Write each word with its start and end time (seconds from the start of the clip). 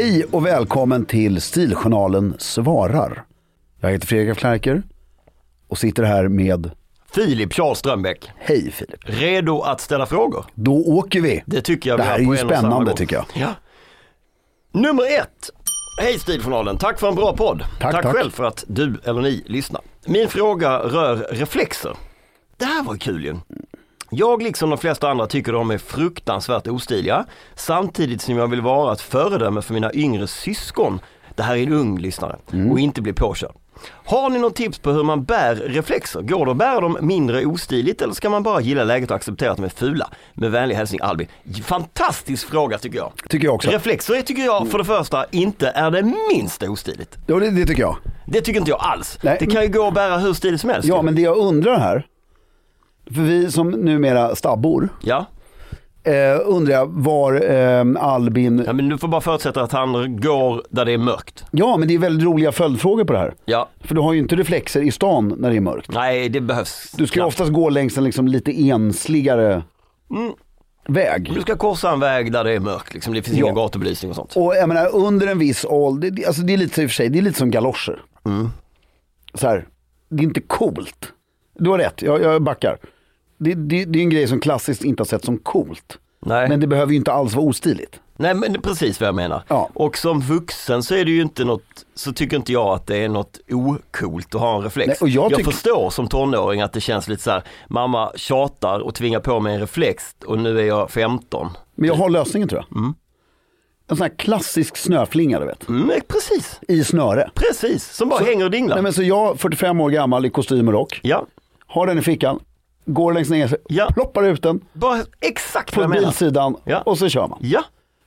Hej 0.00 0.24
och 0.30 0.46
välkommen 0.46 1.06
till 1.06 1.40
Stiljournalen 1.40 2.34
svarar. 2.38 3.24
Jag 3.80 3.90
heter 3.90 4.06
Fredrik 4.06 4.30
af 4.30 4.38
Klerker 4.38 4.82
och 5.68 5.78
sitter 5.78 6.02
här 6.02 6.28
med 6.28 6.70
Filip 7.14 7.52
Charles 7.54 7.78
Strömbäck, 7.78 8.30
Hej 8.36 8.70
Filip. 8.70 9.00
redo 9.04 9.60
att 9.60 9.80
ställa 9.80 10.06
frågor? 10.06 10.46
Då 10.54 10.76
åker 10.76 11.20
vi. 11.20 11.42
Det 11.46 11.60
tycker 11.60 11.90
jag 11.90 11.98
Det 11.98 12.02
här 12.02 12.18
är 12.18 12.22
ju 12.22 12.36
spännande 12.36 12.94
tycker 12.94 13.16
jag. 13.16 13.24
Ja. 13.34 13.54
Nummer 14.72 15.02
ett. 15.02 15.50
Hej 16.02 16.18
Stiljournalen, 16.18 16.78
tack 16.78 17.00
för 17.00 17.08
en 17.08 17.14
bra 17.14 17.36
podd. 17.36 17.62
Tack, 17.80 17.92
tack. 17.92 18.06
själv 18.16 18.30
för 18.30 18.44
att 18.44 18.64
du 18.68 19.00
eller 19.04 19.22
ni 19.22 19.42
lyssnar. 19.46 19.80
Min 20.06 20.28
fråga 20.28 20.78
rör 20.78 21.26
reflexer. 21.30 21.96
Det 22.56 22.64
här 22.64 22.84
var 22.84 22.96
kul 22.96 23.24
ju. 23.24 23.36
Jag 24.10 24.42
liksom 24.42 24.70
de 24.70 24.78
flesta 24.78 25.08
andra 25.10 25.26
tycker 25.26 25.52
de 25.52 25.70
är 25.70 25.78
fruktansvärt 25.78 26.66
ostiliga 26.66 27.24
samtidigt 27.54 28.22
som 28.22 28.36
jag 28.36 28.46
vill 28.48 28.60
vara 28.60 28.92
ett 28.92 29.00
föredöme 29.00 29.62
för 29.62 29.74
mina 29.74 29.92
yngre 29.94 30.26
syskon. 30.26 31.00
Det 31.34 31.42
här 31.42 31.56
är 31.56 31.62
en 31.62 31.72
ung 31.72 31.98
lyssnare 31.98 32.36
Mm. 32.52 32.70
och 32.72 32.78
inte 32.80 33.02
bli 33.02 33.12
påkörd. 33.12 33.52
Har 34.04 34.30
ni 34.30 34.38
något 34.38 34.54
tips 34.56 34.78
på 34.78 34.90
hur 34.90 35.04
man 35.04 35.24
bär 35.24 35.54
reflexer? 35.54 36.22
Går 36.22 36.44
det 36.46 36.50
att 36.50 36.56
bära 36.56 36.80
dem 36.80 36.98
mindre 37.00 37.44
ostiligt 37.44 38.02
eller 38.02 38.14
ska 38.14 38.30
man 38.30 38.42
bara 38.42 38.60
gilla 38.60 38.84
läget 38.84 39.10
och 39.10 39.16
acceptera 39.16 39.50
att 39.50 39.56
de 39.56 39.64
är 39.64 39.68
fula? 39.68 40.10
Med 40.34 40.50
vänlig 40.50 40.76
hälsning 40.76 41.00
Albin. 41.02 41.26
Fantastisk 41.64 42.48
fråga 42.48 42.78
tycker 42.78 42.98
jag. 42.98 43.12
Tycker 43.28 43.46
jag 43.46 43.54
också. 43.54 43.70
Reflexer 43.70 44.22
tycker 44.22 44.42
jag 44.44 44.68
för 44.68 44.78
det 44.78 44.84
första 44.84 45.24
inte 45.30 45.68
är 45.68 45.90
det 45.90 46.02
minsta 46.32 46.70
ostiligt. 46.70 47.18
Ja, 47.26 47.36
det, 47.36 47.50
det 47.50 47.66
tycker 47.66 47.82
jag. 47.82 47.96
Det 48.26 48.40
tycker 48.40 48.58
inte 48.60 48.70
jag 48.70 48.80
alls. 48.80 49.18
Nej, 49.22 49.36
det 49.40 49.46
kan 49.46 49.62
ju 49.62 49.68
gå 49.68 49.86
att 49.88 49.94
bära 49.94 50.18
hur 50.18 50.32
stiligt 50.32 50.60
som 50.60 50.70
helst. 50.70 50.88
Ja, 50.88 51.02
men 51.02 51.14
det 51.14 51.22
jag 51.22 51.36
undrar 51.36 51.78
här, 51.78 52.06
för 53.14 53.20
vi 53.22 53.50
som 53.52 53.70
numera 53.70 54.34
stabbor, 54.34 54.88
ja. 55.02 55.26
eh, 56.04 56.40
undrar 56.44 56.74
jag 56.74 56.86
var 56.92 57.50
eh, 57.50 57.84
Albin, 58.04 58.62
ja, 58.66 58.72
men 58.72 58.88
du 58.88 58.98
får 58.98 59.08
bara 59.08 59.20
förutsätta 59.20 59.62
att 59.62 59.72
han 59.72 60.20
går 60.20 60.62
där 60.70 60.84
det 60.84 60.92
är 60.92 60.98
mörkt. 60.98 61.44
ja 61.50 61.76
men 61.76 61.88
det 61.88 61.94
är 61.94 61.98
väldigt 61.98 62.24
roliga 62.26 62.52
följdfrågor 62.52 63.04
på 63.04 63.12
det 63.12 63.18
här. 63.18 63.34
Ja, 63.44 63.68
För 63.80 63.94
du 63.94 64.00
har 64.00 64.12
ju 64.12 64.18
inte 64.18 64.36
reflexer 64.36 64.82
i 64.82 64.90
stan 64.90 65.34
när 65.38 65.50
det 65.50 65.56
är 65.56 65.60
mörkt. 65.60 65.88
nej 65.92 66.28
det 66.28 66.40
behövs. 66.40 66.92
Du 66.96 67.06
ska 67.06 67.14
ju 67.16 67.20
knappt. 67.22 67.28
oftast 67.34 67.52
gå 67.52 67.68
längs 67.70 67.98
en 67.98 68.04
liksom 68.04 68.28
lite 68.28 68.60
ensligare 68.68 69.62
Mm. 70.10 70.32
väg. 70.88 71.30
Du 71.34 71.40
ska 71.40 71.56
korsa 71.56 71.90
en 71.92 72.00
väg 72.00 72.32
där 72.32 72.44
det 72.44 72.52
är 72.52 72.60
mörkt, 72.60 72.94
liksom. 72.94 73.14
det 73.14 73.22
finns 73.22 73.36
Ja. 73.38 73.42
ingen 73.44 73.54
gatubelysning 73.54 74.10
och 74.10 74.16
sånt. 74.16 74.36
Och 74.36 74.54
jag 74.56 74.68
menar 74.68 74.94
under 74.96 75.26
en 75.26 75.38
viss 75.38 75.64
ålder, 75.64 76.10
det, 76.10 76.26
alltså 76.26 76.42
det 76.42 76.52
är 76.52 76.56
lite 76.56 76.74
så 76.74 76.82
i 76.82 76.86
och 76.86 76.90
för 76.90 76.94
sig, 76.94 77.08
det 77.08 77.18
är 77.18 77.22
lite 77.22 77.38
som 77.38 77.50
galoscher. 77.50 78.00
Mm. 78.26 78.48
Så 79.34 79.46
här, 79.48 79.66
det 80.08 80.22
är 80.22 80.24
inte 80.24 80.40
coolt. 80.40 81.12
Du 81.58 81.70
har 81.70 81.78
rätt, 81.78 82.02
jag, 82.02 82.22
jag 82.22 82.42
backar. 82.42 82.78
Det, 83.38 83.54
det, 83.54 83.84
det 83.84 83.98
är 83.98 84.02
en 84.02 84.10
grej 84.10 84.28
som 84.28 84.40
klassiskt 84.40 84.84
inte 84.84 85.00
har 85.00 85.06
sett 85.06 85.24
som 85.24 85.38
coolt. 85.38 85.98
Nej. 86.20 86.48
Men 86.48 86.60
det 86.60 86.66
behöver 86.66 86.92
ju 86.92 86.98
inte 86.98 87.12
alls 87.12 87.34
vara 87.34 87.46
ostiligt. 87.46 88.00
Nej 88.16 88.34
men 88.34 88.52
det 88.52 88.58
är 88.58 88.60
precis 88.60 89.00
vad 89.00 89.08
jag 89.08 89.14
menar. 89.14 89.42
Ja. 89.48 89.70
Och 89.74 89.96
som 89.98 90.20
vuxen 90.20 90.82
så 90.82 90.94
är 90.94 91.04
det 91.04 91.10
ju 91.10 91.22
inte 91.22 91.44
något, 91.44 91.62
så 91.94 92.12
tycker 92.12 92.36
inte 92.36 92.52
jag 92.52 92.66
att 92.74 92.86
det 92.86 92.96
är 92.96 93.08
något 93.08 93.38
okult 93.50 94.34
att 94.34 94.40
ha 94.40 94.56
en 94.56 94.62
reflex. 94.62 94.88
Nej, 94.88 94.96
och 95.00 95.08
jag 95.08 95.30
tycker- 95.30 95.50
förstår 95.50 95.90
som 95.90 96.08
tonåring 96.08 96.60
att 96.60 96.72
det 96.72 96.80
känns 96.80 97.08
lite 97.08 97.22
så 97.22 97.30
här, 97.30 97.42
mamma 97.68 98.12
tjatar 98.16 98.80
och 98.80 98.94
tvingar 98.94 99.20
på 99.20 99.40
mig 99.40 99.54
en 99.54 99.60
reflex 99.60 100.16
och 100.26 100.38
nu 100.38 100.58
är 100.60 100.64
jag 100.64 100.90
15. 100.90 101.48
Men 101.74 101.88
jag 101.88 101.94
har 101.94 102.10
lösningen 102.10 102.48
tror 102.48 102.64
jag. 102.68 102.78
Mm. 102.78 102.94
En 103.90 103.96
sån 103.96 104.04
här 104.04 104.16
klassisk 104.16 104.76
snöflinga 104.76 105.40
du 105.40 105.46
vet. 105.46 105.68
Mm, 105.68 105.90
precis, 106.08 106.60
I 106.68 106.84
snöre. 106.84 107.30
precis, 107.34 107.92
som 107.96 108.08
bara 108.08 108.24
hänger 108.24 108.44
och 108.44 108.50
dinglar. 108.50 108.76
Nej 108.76 108.82
men 108.82 108.92
så 108.92 109.02
jag, 109.02 109.40
45 109.40 109.80
år 109.80 109.90
gammal 109.90 110.26
i 110.26 110.30
kostym 110.30 110.68
och 110.68 110.74
rock, 110.74 111.00
Ja, 111.02 111.26
har 111.66 111.86
den 111.86 111.98
i 111.98 112.02
fickan, 112.02 112.40
går 112.92 113.12
längs 113.12 113.30
ner, 113.30 113.56
Ja. 113.68 113.88
ploppar 113.94 114.22
ut 114.22 114.42
den 114.42 114.60
bara 114.72 115.00
exakt 115.20 115.74
på 115.74 115.80
vad 115.80 115.90
bilsidan 115.90 116.56
Ja. 116.64 116.80
och 116.80 116.98
så 116.98 117.08
kör 117.08 117.28
man. 117.28 117.38
Ja, 117.42 117.64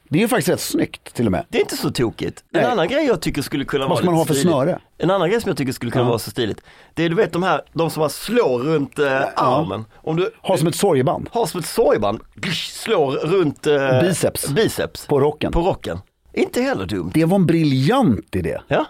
Det 0.09 0.17
är 0.17 0.21
ju 0.21 0.27
faktiskt 0.27 0.49
rätt 0.49 0.59
snyggt 0.59 1.13
till 1.15 1.25
och 1.25 1.31
med. 1.31 1.45
det 1.49 1.57
är 1.57 1.61
inte 1.61 1.77
så 1.77 1.91
tokigt. 1.91 2.43
En 2.53 2.61
Nej. 2.61 2.71
annan 2.71 2.87
grej 2.87 3.05
jag 3.05 3.21
tycker 3.21 3.41
skulle 3.41 3.65
kunna 3.65 3.81
Vad 3.83 3.89
vara 3.89 3.97
ska 3.97 4.05
man 4.05 4.15
ha 4.15 4.25
för 4.25 4.33
stiligt. 4.33 4.51
snöre? 4.53 4.79
En 4.97 5.11
annan 5.11 5.29
grej 5.29 5.41
som 5.41 5.49
jag 5.49 5.57
tycker 5.57 5.71
skulle 5.73 5.91
kunna 5.91 6.03
Ja. 6.05 6.09
vara 6.09 6.19
så 6.19 6.31
stiligt. 6.31 6.61
Det 6.93 7.03
är 7.05 7.09
du 7.09 7.15
vet 7.15 7.33
de 7.33 7.43
här, 7.43 7.61
de 7.73 7.89
som 7.89 7.99
man 8.01 8.09
slår 8.09 8.59
runt 8.59 8.99
eh, 8.99 9.21
armen. 9.35 9.85
Om 9.95 10.15
du 10.15 10.31
Ha 10.41 10.57
som 10.57 10.67
ett 10.67 10.75
sorgeband 10.75 11.29
har 11.31 11.45
som 11.45 11.59
ett 11.59 11.65
sorgband, 11.65 12.19
slår 12.53 13.11
runt 13.11 13.67
eh, 13.67 13.99
Biceps. 14.01 14.49
biceps 14.49 15.05
på 15.07 15.19
rocken. 15.19 15.51
på 15.51 15.61
rocken. 15.61 15.97
Inte 16.33 16.61
heller 16.61 16.85
dumt. 16.85 17.11
Det 17.13 17.25
var 17.25 17.35
en 17.35 17.45
briljant 17.45 18.35
idé. 18.35 18.57
Ja, 18.67 18.85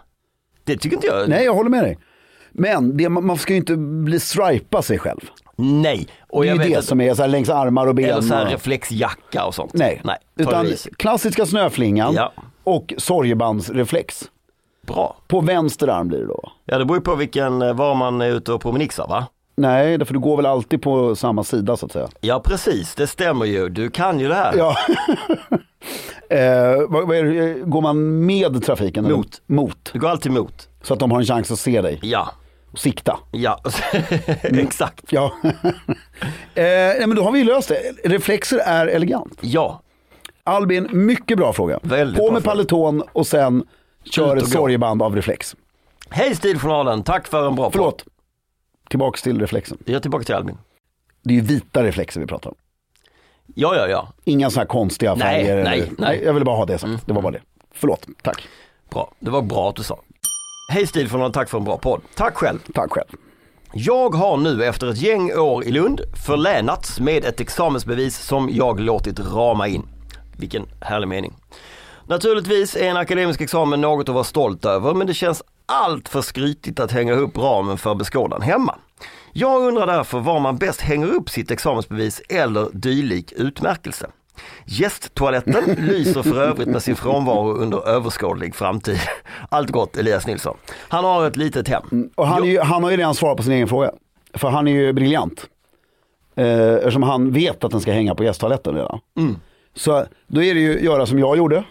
det 0.64 0.78
tycker 0.78 0.96
inte 0.96 1.08
jag. 1.08 1.30
Nej, 1.30 1.46
jag 1.46 1.54
håller 1.54 1.70
med 1.70 1.84
dig. 1.84 1.98
Men 2.52 2.98
det, 2.98 3.10
man 3.10 3.26
man 3.26 3.38
ska 3.38 3.54
ju 3.54 3.58
inte 3.60 3.76
bli 3.78 4.20
stripa 4.20 4.82
sig 4.82 5.00
själv. 5.00 5.20
Nej. 5.56 6.08
Och 6.30 6.44
Det 6.44 6.50
är 6.50 6.54
ju 6.56 6.60
det 6.64 6.76
att, 6.76 6.86
som 6.86 7.02
är 7.02 7.14
så 7.14 7.22
här 7.22 7.30
längs 7.30 7.50
armar 7.50 7.88
och 7.88 7.96
ben. 7.96 8.10
eller 8.10 8.22
så 8.22 8.34
här 8.34 8.46
reflexjacka 8.46 9.46
och 9.46 9.56
sånt. 9.56 9.74
Nej, 9.74 10.02
Nej 10.04 10.18
ta 10.38 10.44
utan 10.44 10.68
klassiska 10.98 11.46
snöflingan 11.46 12.14
Ja. 12.14 12.32
och 12.64 12.94
sorgebandsreflex. 12.98 14.24
Bra. 14.88 15.16
På 15.28 15.42
vänster 15.42 15.88
arm 15.88 16.08
blir 16.08 16.20
det 16.20 16.26
då. 16.28 16.52
Ja 16.66 16.78
det 16.78 16.86
beror 16.86 16.98
ju 16.98 17.04
på 17.04 17.16
vilken, 17.16 17.62
eh, 17.62 17.74
var 17.74 17.96
man 17.96 18.22
är 18.22 18.30
ute 18.30 18.54
och 18.54 18.62
promenixar 18.62 19.08
va? 19.08 19.26
Nej, 19.56 19.98
därför 19.98 20.14
du 20.14 20.20
går 20.20 20.38
väl 20.38 20.46
alltid 20.46 20.82
på 20.82 21.16
samma 21.16 21.44
sida 21.44 21.78
så 21.78 21.86
att 21.86 21.92
säga. 21.92 22.08
Ja 22.22 22.42
precis, 22.46 22.96
det 22.96 23.08
stämmer 23.08 23.46
ju. 23.46 23.70
Du 23.70 23.90
kan 23.90 24.20
ju 24.20 24.28
det 24.28 24.36
här. 24.36 24.54
Ja. 24.58 24.76
eh, 26.30 26.88
vad, 26.90 27.08
vad 27.08 27.18
är 27.18 27.24
det, 27.24 27.54
går 27.54 27.82
man 27.82 28.26
med 28.26 28.64
trafiken? 28.66 29.06
eller 29.06 29.16
Mot. 29.16 29.42
Mot. 29.46 29.90
Du 29.94 30.00
går 30.00 30.10
alltid 30.10 30.32
emot. 30.32 30.68
Så 30.84 30.94
att 30.94 31.00
de 31.00 31.12
har 31.12 31.20
en 31.20 31.26
chans 31.26 31.52
att 31.52 31.60
se 31.60 31.82
dig 31.82 32.00
Ja, 32.02 32.30
och 32.72 32.80
sikta. 32.80 33.20
ja, 33.32 33.62
exakt. 34.44 35.06
Ja. 35.10 35.32
eh, 35.44 35.54
nej, 36.56 37.08
men 37.08 37.16
då 37.16 37.24
har 37.24 37.32
vi 37.32 37.40
ju 37.40 37.46
löst 37.46 37.68
det. 37.70 37.82
Reflexer 38.04 38.58
är 38.58 38.88
elegant. 38.88 39.38
Ja, 39.42 39.82
Albin, 40.44 40.88
mycket 40.92 41.38
bra 41.38 41.54
fråga. 41.54 41.80
Väldigt 41.84 42.18
på 42.18 42.24
bra 42.24 42.34
med 42.34 42.44
fråga. 42.44 42.52
paleton 42.56 43.04
och 43.14 43.28
sen 43.28 43.64
kör 44.04 44.38
ett 44.38 44.50
sorgeband 44.50 45.02
av 45.02 45.16
reflex. 45.16 45.56
hej 46.10 46.36
Stiljournalen, 46.36 47.04
tack 47.04 47.28
för 47.28 47.48
en 47.48 47.56
bra 47.56 47.66
podd. 47.66 47.74
Förlåt. 47.74 48.06
Tillbaks 48.90 49.22
till 49.22 49.40
reflexen. 49.40 49.78
Är 49.86 50.00
tillbaka 50.00 50.24
till 50.24 50.36
Albin. 50.36 50.58
Det 51.24 51.34
är 51.34 51.36
ju 51.36 51.42
vita 51.42 51.84
reflexer 51.84 52.20
vi 52.22 52.28
pratar 52.28 52.50
om. 52.50 52.56
Ja, 53.56 53.76
ja, 53.76 53.88
ja. 53.88 54.14
Inga 54.24 54.50
sådana 54.50 54.62
här 54.64 54.68
konstiga 54.68 55.16
Nej, 55.16 55.46
färger. 55.46 55.64
nej, 55.64 55.80
eller- 55.80 55.92
nej. 55.98 56.22
Jag 56.26 56.34
ville 56.34 56.46
bara 56.46 56.56
ha 56.56 56.66
det 56.66 56.78
sagt. 56.78 57.08
Det 57.08 57.14
var 57.14 57.22
bara 57.22 57.32
det. 57.32 57.42
Förlåt. 57.72 58.08
Tack. 58.22 58.48
Bra, 58.90 59.12
det 59.20 59.32
var 59.32 59.42
bra 59.42 59.70
att 59.70 59.76
du 59.76 59.84
sa. 59.84 60.00
Hej 60.68 60.88
Stiljournalen, 60.88 61.32
tack 61.32 61.50
för 61.50 61.58
en 61.58 61.64
bra 61.64 61.78
podd. 61.78 62.02
Tack 62.16 62.36
själv. 62.36 62.60
Tack 62.74 62.92
själv. 62.92 63.08
Jag 63.74 64.16
har 64.16 64.38
nu 64.38 64.66
efter 64.66 64.90
ett 64.92 64.98
gäng 64.98 65.32
år 65.32 65.64
i 65.64 65.72
Lund 65.72 66.02
förlänats 66.26 67.00
med 67.00 67.26
ett 67.26 67.40
examensbevis 67.40 68.18
som 68.18 68.50
jag 68.52 68.80
låtit 68.80 69.20
rama 69.20 69.68
in. 69.68 69.84
Vilken 70.38 70.66
härlig 70.82 71.08
mening. 71.08 71.34
Naturligtvis 72.08 72.76
är 72.76 72.90
en 72.90 72.98
akademisk 72.98 73.42
examen 73.42 73.82
något 73.82 74.10
att 74.10 74.16
vara 74.16 74.24
stolt 74.24 74.66
över 74.66 74.94
men 74.94 75.08
det 75.08 75.14
känns 75.14 75.44
allt 75.66 76.10
för 76.10 76.22
skrytigt 76.22 76.80
att 76.80 76.92
hänga 76.92 77.14
upp 77.14 77.38
ramen 77.38 77.78
för 77.78 77.96
beskådan 77.96 78.42
hemma. 78.42 78.76
Jag 79.34 79.62
undrar 79.64 79.88
därför 79.88 80.20
var 80.20 80.40
man 80.40 80.58
bäst 80.58 80.82
hänger 80.82 81.08
upp 81.08 81.30
sitt 81.30 81.52
examensbevis 81.52 82.22
eller 82.30 82.70
dylik 82.74 83.32
utmärkelse. 83.32 84.10
Gästtoaletten 84.66 85.76
lyser 85.88 86.24
för 86.24 86.42
övrigt 86.42 86.68
med 86.68 86.84
sin 86.84 86.96
frånvaro 86.96 87.54
under 87.54 87.88
överskådlig 87.88 88.56
framtid. 88.56 89.00
Allt 89.50 89.70
gott 89.70 89.98
Elias 89.98 90.28
Nilsson. 90.28 90.58
Han 90.90 91.04
har 91.04 91.28
ett 91.28 91.38
litet 91.38 91.68
hem. 91.68 92.10
Och 92.16 92.28
han, 92.28 92.46
ju, 92.46 92.60
han 92.60 92.84
har 92.84 92.92
ju 92.92 92.98
redan 92.98 93.16
svarat 93.16 93.38
på 93.38 93.44
sin 93.44 93.54
egen 93.54 93.68
fråga. 93.68 93.92
För 94.34 94.50
han 94.50 94.68
är 94.68 94.72
ju 94.72 94.94
briljant. 94.94 95.48
Eh, 96.36 96.74
eftersom 96.74 97.04
han 97.04 97.32
vet 97.32 97.64
att 97.64 97.72
den 97.72 97.82
ska 97.82 97.92
hänga 97.92 98.16
på 98.16 98.24
gästtoaletten 98.24 98.76
redan. 98.76 99.00
Mm. 99.18 99.36
Så 99.76 100.06
då 100.28 100.44
är 100.44 100.54
det 100.54 100.60
ju 100.60 100.80
göra 100.80 101.06
som 101.06 101.20
jag 101.20 101.38
gjorde. 101.38 101.64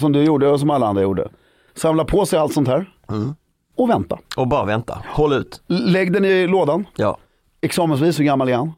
Som 0.00 0.12
du 0.12 0.22
gjorde 0.24 0.48
och 0.48 0.60
som 0.60 0.70
alla 0.70 0.86
andra 0.86 1.02
gjorde. 1.02 1.28
Samla 1.74 2.04
på 2.04 2.26
sig 2.26 2.38
allt 2.38 2.52
sånt 2.52 2.68
här. 2.68 2.90
Mm. 3.08 3.34
Och 3.76 3.90
vänta. 3.90 4.18
Och 4.36 4.48
bara 4.48 4.64
vänta, 4.64 5.02
håll 5.06 5.32
ut. 5.32 5.62
Lägg 5.66 6.12
den 6.12 6.24
i 6.24 6.46
lådan. 6.46 6.86
Ja. 6.96 7.18
Examensvis, 7.60 8.20
hur 8.20 8.24
gammal 8.24 8.48
är 8.48 8.56
han? 8.56 8.72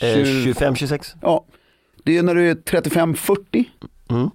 Eh, 0.00 0.14
20 0.24 0.52
25-26? 0.52 1.16
Ja. 1.22 1.44
Det 2.06 2.18
är 2.18 2.22
när 2.22 2.34
du 2.34 2.50
är 2.50 2.54
35-40. 2.54 3.64
Mm. 4.10 4.30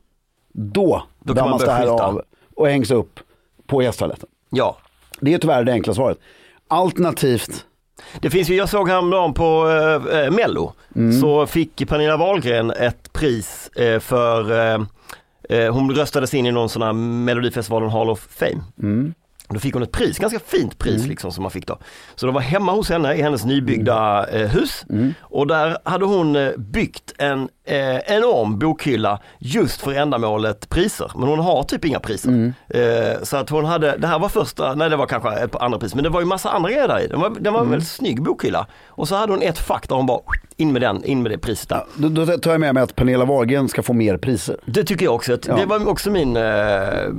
Då, 0.53 1.03
Då 1.23 1.33
kan 1.33 1.43
man 1.43 1.51
dammas 1.51 1.63
det 1.63 1.71
här 1.71 1.87
av 1.87 2.21
och 2.55 2.67
hängs 2.67 2.91
upp 2.91 3.19
på 3.67 3.83
gästtoaletten. 3.83 4.29
Ja. 4.49 4.77
Det 5.19 5.33
är 5.33 5.37
tyvärr 5.37 5.63
det 5.63 5.71
enkla 5.71 5.93
svaret. 5.93 6.17
Alternativt, 6.67 7.65
Det 8.19 8.29
finns 8.29 8.49
ju, 8.49 8.55
jag 8.55 8.69
såg 8.69 8.89
häromdagen 8.89 9.33
på 9.33 9.69
eh, 9.69 10.19
eh, 10.19 10.31
Mello, 10.31 10.73
så 11.21 11.45
fick 11.47 11.89
Pernilla 11.89 12.17
Wahlgren 12.17 12.71
ett 12.71 13.13
pris 13.13 13.67
eh, 13.75 13.99
för, 13.99 14.51
eh, 14.51 14.81
eh, 15.49 15.73
hon 15.73 15.95
röstades 15.95 16.33
in 16.33 16.45
i 16.45 16.51
någon 16.51 16.69
sån 16.69 16.81
här 16.81 16.93
Melodifestivalen 16.93 17.89
Hall 17.89 18.09
of 18.09 18.27
Fame. 18.29 18.61
Då 19.49 19.59
fick 19.59 19.73
hon 19.73 19.83
ett 19.83 19.91
pris, 19.91 20.17
ganska 20.19 20.39
fint 20.39 20.77
pris 20.77 21.07
liksom 21.07 21.31
som 21.31 21.41
man 21.41 21.51
fick 21.51 21.67
då. 21.67 21.77
Så 22.15 22.25
de 22.25 22.35
var 22.35 22.41
hemma 22.41 22.71
hos 22.71 22.89
henne 22.89 23.13
i 23.13 23.21
hennes 23.21 23.45
nybyggda 23.45 24.27
eh, 24.27 24.47
hus 24.49 24.85
och 25.21 25.47
där 25.47 25.77
hade 25.85 26.05
hon 26.05 26.37
byggt 26.57 27.13
en 27.17 27.49
eh, 27.71 27.97
enorm 28.17 28.59
bokhylla 28.59 29.19
just 29.39 29.81
för 29.81 29.93
ändamålet 29.93 30.69
priser. 30.69 31.11
Men 31.15 31.27
hon 31.29 31.39
har 31.39 31.63
typ 31.63 31.85
inga 31.85 31.99
priser. 31.99 32.53
Eh, 32.69 33.23
så 33.23 33.37
att 33.37 33.49
hon 33.49 33.65
hade, 33.65 33.97
det 33.97 34.07
här 34.07 34.19
var 34.19 34.29
första, 34.29 34.75
nej 34.75 34.89
det 34.89 34.95
var 34.95 35.05
kanske 35.05 35.29
ett 35.33 35.55
andra 35.55 35.79
pris, 35.79 35.95
men 35.95 36.03
det 36.03 36.09
var 36.09 36.19
ju 36.19 36.25
massa 36.25 36.49
andra 36.49 36.69
grejer 36.71 36.87
där 36.87 36.99
i. 37.03 37.07
Det 37.07 37.15
var, 37.15 37.29
det 37.39 37.49
var 37.49 37.61
en 37.61 37.69
väldigt 37.69 37.87
snygg 37.89 38.23
bokhylla. 38.23 38.67
Och 38.87 39.07
så 39.07 39.15
hade 39.15 39.33
hon 39.33 39.41
ett 39.41 39.57
fack 39.59 39.89
där 39.89 39.95
hon 39.95 40.05
bara 40.05 40.19
in 40.57 40.73
med 40.73 40.81
den, 40.81 41.03
in 41.03 41.21
med 41.23 41.31
det 41.31 41.37
priset 41.37 41.69
där. 41.69 41.83
då, 41.95 42.09
då 42.09 42.25
tar 42.37 42.51
jag 42.51 42.59
med 42.59 42.73
mig 42.73 42.83
att 42.83 42.95
Pernilla 42.95 43.25
Wahlgren 43.25 43.69
ska 43.69 43.83
få 43.83 43.93
mer 43.93 44.17
priser. 44.17 44.55
Det 44.65 44.83
tycker 44.83 45.05
jag 45.05 45.15
också, 45.15 45.37
Ja. 45.47 45.55
det 45.55 45.65
var 45.65 45.87
också 45.89 46.09
min, 46.11 46.37
eh, 46.37 46.43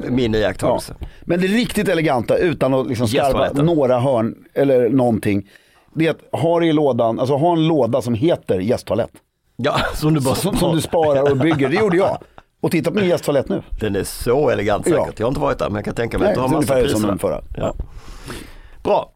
min 0.08 0.32
Ja. 0.34 0.38
iakttagelse. 0.40 0.94
Men 1.22 1.40
det 1.40 1.46
riktigt 1.46 1.88
eleganta 1.88 2.36
utan 2.36 2.74
att 2.74 2.86
liksom 2.86 3.08
skarva 3.08 3.26
Gästtoaletten. 3.26 3.66
några 3.66 3.98
hörn 4.00 4.34
eller 4.54 4.88
någonting. 4.88 5.48
Det 5.94 6.06
är 6.06 6.10
att 6.10 6.40
ha 6.40 6.60
det 6.60 6.66
i 6.66 6.72
lådan, 6.72 7.20
alltså 7.20 7.36
ha 7.36 7.52
en 7.52 7.68
låda 7.68 8.02
som 8.02 8.14
heter 8.14 8.58
gästtoalett. 8.60 9.10
Ja, 9.56 9.76
som 9.94 10.14
du 10.14 10.20
bara 10.20 10.34
Som, 10.34 10.56
som 10.56 10.74
du 10.76 10.80
sparar 10.82 11.30
och 11.30 11.36
bygger, 11.36 11.68
det 11.68 11.76
gjorde 11.76 11.96
jag. 11.96 12.18
Och 12.60 12.70
titta 12.70 12.90
på 12.90 12.96
min 12.96 13.08
gästtoalett 13.08 13.48
nu. 13.48 13.62
Den 13.80 13.96
är 13.96 14.04
så 14.04 14.50
elegant 14.50 14.86
Ja. 14.86 15.04
säkert. 15.04 15.18
Jag 15.20 15.26
har 15.26 15.30
inte 15.30 15.40
varit 15.40 15.58
där 15.58 15.66
men 15.68 15.74
jag 15.76 15.84
kan 15.84 15.94
tänka 15.94 16.18
mig 16.18 16.28
att 16.28 16.34
du 16.34 16.40
har 16.40 16.48
massa 16.48 16.74
priser. 16.74 16.88
som 16.98 17.02
den 17.02 17.18
förra. 17.18 17.40
Ja. 17.56 17.74
Bra. 18.82 19.12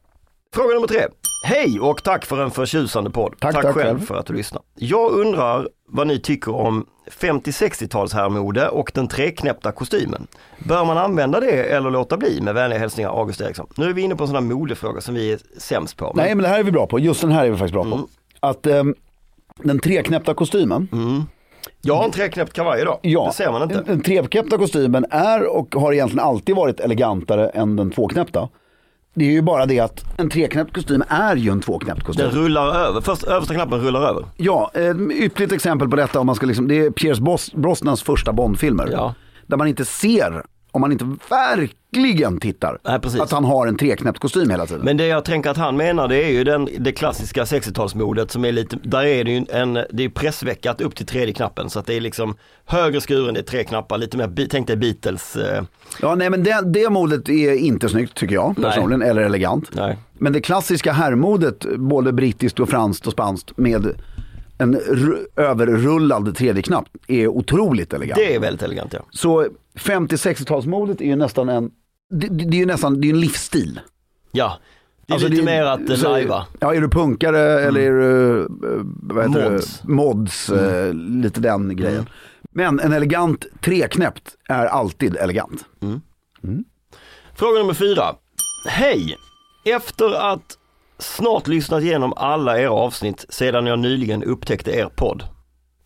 Fråga 0.55 0.75
nummer 0.75 0.87
tre. 0.87 1.01
Hej 1.45 1.81
och 1.81 2.03
tack 2.03 2.25
för 2.25 2.43
en 2.43 2.51
förtjusande 2.51 3.11
podd. 3.11 3.35
Tack, 3.41 3.55
tack 3.55 3.63
själv 3.65 3.75
själv. 3.75 4.07
för 4.07 4.15
att 4.15 4.27
du 4.27 4.33
lyssnar. 4.35 4.63
Jag 4.75 5.13
undrar 5.13 5.69
vad 5.89 6.07
ni 6.07 6.19
tycker 6.21 6.55
om 6.55 6.87
50-60-tals 7.11 8.13
herrmode 8.13 8.69
och 8.69 8.91
den 8.95 9.09
treknäppta 9.09 9.73
kostymen. 9.73 10.27
Bör 10.59 10.85
man 10.85 10.99
använda 10.99 11.41
det 11.41 11.51
eller 11.65 11.91
låta 11.91 12.17
bli? 12.17 12.41
Med 12.41 12.55
vänliga 12.55 12.79
hälsningar 12.79 13.11
August 13.11 13.41
Eriksson. 13.41 13.67
Nu 13.77 13.89
är 13.89 13.93
vi 13.93 14.03
inne 14.03 14.17
på 14.17 14.25
en 14.25 14.29
sån 14.29 14.37
här 14.37 14.43
modefråga 14.55 15.01
som 15.01 15.15
vi 15.15 15.33
är 15.33 15.39
sämst 15.59 15.97
på. 15.97 16.13
men- 16.15 16.25
Nej 16.25 16.35
men 16.35 16.43
det 16.43 16.49
här 16.49 16.59
är 16.59 16.63
vi 16.65 16.73
bra 16.73 16.87
på, 16.87 16.99
just 16.99 17.21
den 17.21 17.33
här 17.33 17.45
är 17.47 17.51
vi 17.51 17.57
faktiskt 17.57 17.73
bra 17.75 17.83
på. 17.83 17.89
Mm. 17.95 18.07
Att 18.41 18.67
ehm, 18.67 18.95
den 19.63 19.79
treknäppta 19.79 20.35
kostymen, 20.35 20.89
Jag 21.81 21.95
har 21.97 22.05
en 22.05 22.11
treknäppt 22.11 22.53
kavaj 22.53 22.81
idag. 22.81 22.99
ja, 23.03 23.27
Det 23.27 23.33
ser 23.45 23.53
man 23.53 23.63
inte. 23.63 23.83
Den, 23.87 24.01
treknäppta 24.01 24.59
kostymen 24.59 25.07
är 25.11 25.57
och 25.57 25.75
har 25.75 25.93
egentligen 25.93 26.25
alltid 26.27 26.57
varit 26.57 26.81
elegantare 26.81 27.49
än 27.49 27.77
den 27.77 27.91
tvåknäppta. 27.91 28.49
Det 29.15 29.25
är 29.25 29.31
ju 29.33 29.43
bara 29.43 29.67
det 29.67 29.81
att 29.81 30.05
en 30.19 30.31
treknäppt 30.31 30.75
kostym 30.75 31.03
är 31.09 31.37
ju 31.37 31.51
en 31.51 31.61
tvåknäppt 31.61 32.03
kostym. 32.05 32.27
Den 32.31 32.35
rullar 32.43 32.67
över. 32.75 33.01
Först 33.01 33.25
översta 33.25 33.55
knappen 33.55 33.81
rullar 33.81 34.03
över. 34.09 34.25
Ja, 34.37 34.71
ett 34.75 34.97
ypperligt 35.13 35.53
exempel 35.53 35.89
på 35.89 35.97
detta 35.97 36.21
om 36.21 36.27
man 36.27 36.35
ska 36.35 36.47
liksom, 36.47 36.69
det 36.69 36.75
är 36.87 36.91
Pierce 36.91 37.21
Bros- 37.21 37.57
Brosnans 37.57 38.03
första 38.03 38.33
Bondfilmer. 38.33 38.89
Ja. 38.93 39.15
Där 39.47 39.57
man 39.57 39.67
inte 39.69 39.85
ser, 39.85 40.43
om 40.73 40.81
man 40.81 40.93
inte 40.93 41.17
verkligen 41.31 42.41
tittar, 42.41 42.79
Nej, 42.85 43.01
att 43.21 43.33
han 43.33 43.45
har 43.45 43.67
en 43.67 43.77
treknäppt 43.77 44.19
kostym 44.19 44.51
hela 44.51 44.67
tiden. 44.67 44.85
Men 44.85 44.97
det 44.97 45.07
jag 45.07 45.25
tänker 45.25 45.51
att 45.51 45.57
han 45.57 45.77
menar 45.77 46.09
det 46.09 46.25
är 46.25 46.29
ju 46.29 46.45
den, 46.45 46.69
det 46.79 46.93
klassiska 46.93 47.45
60-talsmodet 47.45 48.29
som 48.29 48.45
är 48.45 48.53
lite, 48.53 48.77
där 48.83 49.05
är 49.05 49.25
det 49.25 49.31
ju 49.31 49.45
en, 49.49 49.75
det 49.75 50.05
är 50.05 50.09
pressveckat 50.09 50.81
upp 50.81 50.95
till 50.95 51.07
tredje 51.07 51.35
knappen 51.35 51.71
så 51.71 51.79
att 51.79 51.87
det 51.87 51.95
är 51.95 52.01
liksom 52.01 52.35
högre 52.65 53.01
skuren, 53.01 53.35
det 53.35 53.41
är 53.41 53.45
tre 53.45 53.65
knappar, 53.65 53.99
lite 53.99 54.17
mer, 54.17 54.47
tänk 54.51 54.67
dig 54.67 54.77
Beatles, 54.77 55.37
eh, 55.37 55.63
Ja, 56.03 56.15
nej 56.15 56.31
men 56.31 56.45
det, 56.45 56.63
det 56.67 56.91
modet 56.91 57.29
är 57.29 57.55
inte 57.55 57.89
snyggt 57.89 58.15
tycker 58.15 58.35
jag 58.35 58.57
personligen, 58.57 59.03
eller 59.03 59.23
elegant. 59.23 59.71
nej. 59.73 59.99
Men 60.19 60.33
det 60.33 60.41
klassiska 60.41 60.93
herrmodet, 60.93 61.67
både 61.77 62.13
brittiskt 62.13 62.61
och 62.61 62.69
franskt 62.69 63.07
och 63.07 63.13
spanskt 63.13 63.57
med 63.57 63.87
en 64.59 64.77
ru- 64.77 65.27
överrullad 65.37 66.37
tredje 66.37 66.63
knapp 66.63 66.89
är 67.09 67.27
otroligt 67.29 67.93
elegant. 67.93 68.17
Det 68.19 68.35
är 68.35 68.41
väldigt 68.41 68.63
elegant 68.63 68.93
ja. 68.93 69.01
Så 69.11 69.47
50-60-talsmodet 69.79 71.01
är 71.03 71.07
ju 71.07 71.17
nästan 71.17 71.49
en, 71.49 71.71
det, 72.11 72.29
det 72.29 72.57
är 72.57 72.61
ju 72.61 72.67
nästan, 72.67 73.01
det 73.01 73.09
är 73.09 73.11
en 73.13 73.21
livsstil. 73.21 73.81
Ja, 74.33 74.59
det 75.07 75.13
är 75.13 75.15
Alltså, 75.15 75.29
lite 75.29 75.43
det- 75.43 75.47
mer 75.47 75.63
att 75.65 75.91
eh, 75.91 75.97
så- 75.97 76.09
lajva. 76.11 76.47
Ja, 76.61 76.75
är 76.75 76.81
du 76.81 76.89
punkare 76.89 77.41
eller 77.61 77.81
är 77.81 77.91
du, 77.93 78.41
eh, 78.41 78.47
vad 79.03 79.29
heter 79.29 79.51
Mods. 79.51 79.81
det, 79.81 79.89
mods, 79.89 80.51
eh, 80.51 80.95
lite 80.95 81.41
den 81.41 81.77
grejen. 81.77 82.07
Men 82.51 82.81
en 82.81 82.93
elegant 82.93 83.47
treknäppt 83.61 84.35
är 84.49 84.67
alltid 84.67 85.17
elegant. 85.17 85.65
Fråga 87.35 87.59
nummer 87.59 87.75
fyra. 87.75 88.03
Hej! 88.69 89.17
Efter 89.65 90.33
att 90.33 90.59
snart 90.99 91.47
lyssnat 91.47 91.83
igenom 91.83 92.13
alla 92.17 92.61
era 92.61 92.71
avsnitt 92.71 93.25
sedan 93.29 93.67
jag 93.67 93.79
nyligen 93.79 94.25
upptäckte 94.25 94.71
er 94.71 94.89
podd. 94.97 95.23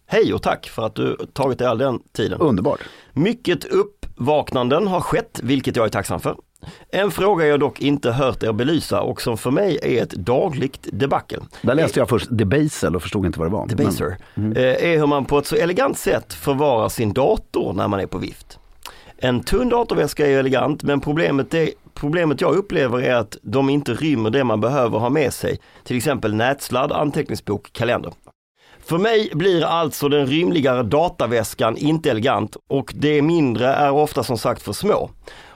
Hej 0.07 0.35
och 0.35 0.43
tack 0.43 0.69
för 0.69 0.87
att 0.87 0.95
du 0.95 1.17
tagit 1.33 1.59
dig 1.59 1.67
all 1.67 1.79
den 1.79 2.01
tiden. 2.17 2.41
Underbart. 2.41 2.81
Mycket 3.13 3.65
uppvaknanden 3.65 4.87
har 4.87 5.01
skett, 5.01 5.41
vilket 5.43 5.77
jag 5.77 5.85
är 5.87 5.91
tacksam 5.91 6.21
för. 6.21 6.37
En 6.89 7.11
fråga 7.11 7.47
jag 7.47 7.61
dock 7.61 7.81
inte 7.81 8.11
hört 8.11 8.43
er 8.43 8.53
belysa 8.53 9.01
och 9.01 9.23
som 9.23 9.39
för 9.39 9.51
mig 9.51 9.79
är 9.83 10.03
ett 10.03 10.11
dagligt 10.11 10.89
debacle. 10.93 11.39
Där 11.63 11.75
läste 11.75 11.99
jag 12.01 12.09
först 12.09 12.29
Debaser 12.31 12.97
och 12.97 13.03
förstod 13.03 13.27
inte 13.27 13.39
vad 13.39 13.49
det 13.49 13.53
var. 13.53 13.67
Debaser. 13.67 14.17
eh, 14.37 14.91
är 14.93 14.99
hur 14.99 15.07
man 15.07 15.25
på 15.25 15.39
ett 15.39 15.47
så 15.47 15.57
elegant 15.57 15.99
sätt 15.99 16.33
förvarar 16.33 16.89
sin 16.89 17.13
dator 17.13 17.73
när 17.73 17.89
man 17.89 18.01
är 18.01 18.07
på 18.07 18.19
vift. 18.19 18.59
En 19.23 19.43
tunn 19.43 19.69
datorväska 19.69 20.27
är 20.27 20.39
elegant 20.39 20.83
men 20.83 21.01
problemet, 21.01 21.55
är, 21.55 21.71
problemet 21.95 22.41
jag 22.41 22.55
upplever 22.55 23.03
är 23.03 23.15
att 23.15 23.37
de 23.43 23.71
inte 23.71 23.95
rymmer 23.95 24.31
det 24.31 24.45
man 24.45 24.61
behöver 24.61 24.99
ha 24.99 25.11
med 25.11 25.35
sig. 25.35 25.59
Till 25.85 25.97
exempel 25.97 26.35
nätsladd, 26.35 26.93
anteckningsbok, 26.93 27.73
kalender. 27.73 28.13
För 28.85 28.99
mig 28.99 29.31
blir 29.35 29.65
alltså 29.65 30.09
den 30.09 30.27
rymligare 30.27 30.83
dataväskan 30.83 31.77
inte 31.77 32.11
elegant 32.11 32.57
och 32.69 32.93
det 32.97 33.23
mindre 33.23 33.67
är 33.67 33.91
ofta 33.91 34.23
som 34.23 34.39
sagt 34.39 34.63
för 34.63 34.73
små. 34.73 35.11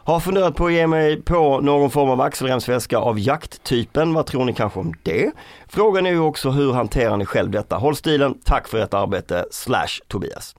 Har 0.05 0.21
funderat 0.21 0.57
på 0.57 0.67
att 0.67 0.73
ge 0.73 0.87
mig 0.87 1.23
på 1.23 1.61
någon 1.61 1.91
form 1.91 2.11
av 2.11 2.21
axelremsväska 2.21 2.99
av 2.99 3.19
jakttypen. 3.19 4.15
Vad 4.15 4.27
tror 4.27 4.45
ni 4.45 4.53
kanske 4.53 4.81
om 4.81 4.95
det? 5.03 5.31
Frågan 5.69 6.07
är 6.07 6.11
ju 6.11 6.21
också 6.21 6.51
hur 6.51 6.73
hanterar 6.73 7.17
ni 7.17 7.27
själv 7.27 7.51
detta? 7.51 7.77
Håll 7.77 7.97
stilen, 7.97 8.35
tack 8.45 8.69
för 8.69 8.79
ert 8.79 8.95
arbete, 8.95 9.45
slash 9.51 10.01
Tobias. 10.09 10.55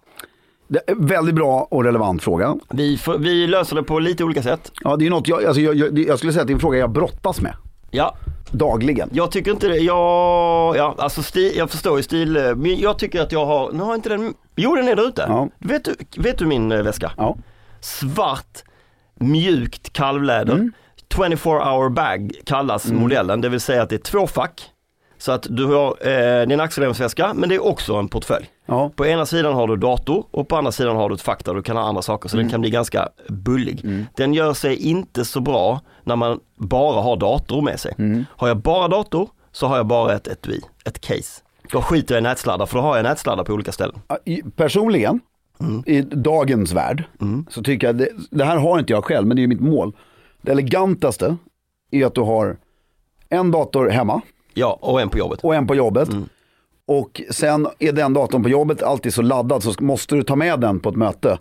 Väldigt 0.98 1.36
bra 1.36 1.68
och 1.72 1.84
relevant 1.84 2.24
fråga. 2.24 2.56
Vi, 2.70 2.98
får- 2.98 3.18
vi 3.18 3.48
löser 3.48 3.76
det 3.76 3.84
på 3.84 4.00
lite 4.00 4.24
olika 4.24 4.44
sätt. 4.44 4.72
Ja, 4.84 4.96
det 4.96 5.06
är 5.06 5.10
något 5.10 5.28
jag, 5.28 5.46
alltså 5.46 5.62
jag, 5.62 5.76
jag, 5.76 6.00
jag 6.00 6.18
skulle 6.18 6.34
säga 6.34 6.42
att 6.42 6.48
det 6.48 6.52
är 6.54 6.56
en 6.56 6.60
fråga 6.62 6.78
jag 6.80 6.90
brottas 6.92 7.42
med 7.42 7.54
Ja, 7.92 8.16
dagligen. 8.52 9.10
jag 9.14 9.32
tycker 9.32 9.52
inte 9.52 9.68
det. 9.68 9.78
Jag, 9.78 10.78
ja, 10.78 10.96
alltså 10.98 11.24
stil, 11.24 11.52
jag 11.58 11.70
förstår 11.70 11.98
ju 11.98 12.04
stil, 12.04 12.54
men 12.56 12.80
jag 12.80 13.00
tycker 13.00 13.22
att 13.22 13.32
jag 13.32 13.46
har, 13.46 13.72
nu 13.72 13.84
har 13.84 13.96
inte 13.96 14.10
den, 14.10 14.34
jo 14.56 14.76
den 14.76 14.88
är 14.88 14.96
där 14.96 15.08
ute. 15.08 15.26
Ja. 15.28 15.50
Vet, 15.60 15.86
du, 15.86 15.96
vet 16.18 16.38
du 16.38 16.46
min 16.46 16.72
eh, 16.72 16.82
väska? 16.84 17.12
Ja. 17.18 17.38
svart 17.80 18.64
mjukt 19.20 19.94
kalvläder. 19.94 20.72
24 21.16 21.38
hour 21.72 21.90
bag 21.90 22.32
kallas 22.46 22.92
modellen, 22.92 23.42
det 23.42 23.50
vill 23.50 23.60
säga 23.60 23.82
att 23.82 23.90
det 23.90 23.96
är 23.96 24.00
två 24.12 24.28
fack. 24.28 24.62
Så 25.18 25.32
att 25.32 25.48
du 25.50 25.66
har, 25.66 25.98
eh, 26.02 26.54
en 26.54 26.60
axelremsväska 26.60 27.34
men 27.34 27.50
det 27.50 27.56
är 27.56 27.66
också 27.66 27.96
en 27.96 28.08
portfölj. 28.08 28.50
Ja. 28.66 28.92
På 28.96 29.06
ena 29.06 29.26
sidan 29.26 29.54
har 29.54 29.68
du 29.68 29.76
dator 29.76 30.26
och 30.32 30.48
på 30.48 30.56
andra 30.56 30.72
sidan 30.72 30.96
har 30.96 31.10
du 31.10 31.16
ett 31.16 31.22
fack 31.22 31.46
där 31.46 31.54
du 31.54 31.62
kan 31.62 31.78
ha 31.78 31.84
andra 31.84 32.02
saker 32.02 32.30
så 32.30 32.38
den 32.38 32.50
kan 32.50 32.62
bli 32.62 32.70
ganska 32.70 33.10
bullig. 33.30 34.06
Den 34.16 34.34
gör 34.34 34.54
sig 34.54 34.76
inte 34.76 35.26
så 35.26 35.40
bra 35.42 35.82
när 36.04 36.16
man 36.16 36.40
bara 36.56 37.02
har 37.02 37.18
dator 37.18 37.62
med 37.62 37.80
sig. 37.80 38.26
Har 38.30 38.48
jag 38.48 38.58
bara 38.58 38.88
dator 38.88 39.30
så 39.52 39.68
har 39.68 39.78
jag 39.78 39.86
bara 39.86 40.14
ett 40.14 40.28
etui, 40.28 40.62
ett 40.86 41.02
case. 41.02 41.42
Då 41.72 41.82
skiter 41.82 42.16
jag 42.16 42.22
i 42.22 42.24
nätsladdar 42.24 42.66
för 42.66 42.78
då 42.78 42.82
har 42.82 42.96
jag 42.96 43.04
nätsladdar 43.04 43.44
på 43.44 43.54
olika 43.54 43.72
ställen. 43.72 43.96
Personligen, 44.56 45.20
i 45.86 46.02
dagens 46.02 46.74
värld, 46.74 47.04
så 47.50 47.64
tycker 47.64 47.88
jag, 47.88 47.96
det, 47.96 48.10
det 48.32 48.46
här 48.46 48.58
har 48.58 48.80
inte 48.80 48.94
jag 48.94 49.06
själv, 49.06 49.28
men 49.28 49.38
det 49.38 49.44
är 49.44 49.48
mitt 49.48 49.62
mål. 49.62 49.96
Det 50.42 50.52
elegantaste 50.52 51.38
är 51.92 52.06
att 52.06 52.16
du 52.16 52.22
har 52.22 52.58
en 53.30 53.52
dator 53.52 53.90
hemma 53.90 54.22
Ja, 54.56 54.78
och 54.82 55.02
en 55.02 55.10
på 55.10 55.18
jobbet. 55.18 55.40
och 55.44 55.56
en 55.56 55.68
på 55.68 55.76
jobbet. 55.76 56.10
Och 56.88 57.22
sen 57.32 57.68
är 57.80 57.92
den 57.92 58.14
datorn 58.14 58.44
på 58.44 58.50
jobbet 58.50 58.84
alltid 58.84 59.14
så 59.14 59.22
laddad 59.22 59.64
så 59.64 59.74
måste 59.80 60.16
du 60.16 60.24
ta 60.24 60.36
med 60.36 60.60
den 60.60 60.80
på 60.80 60.90
ett 60.90 60.96
möte 60.96 61.38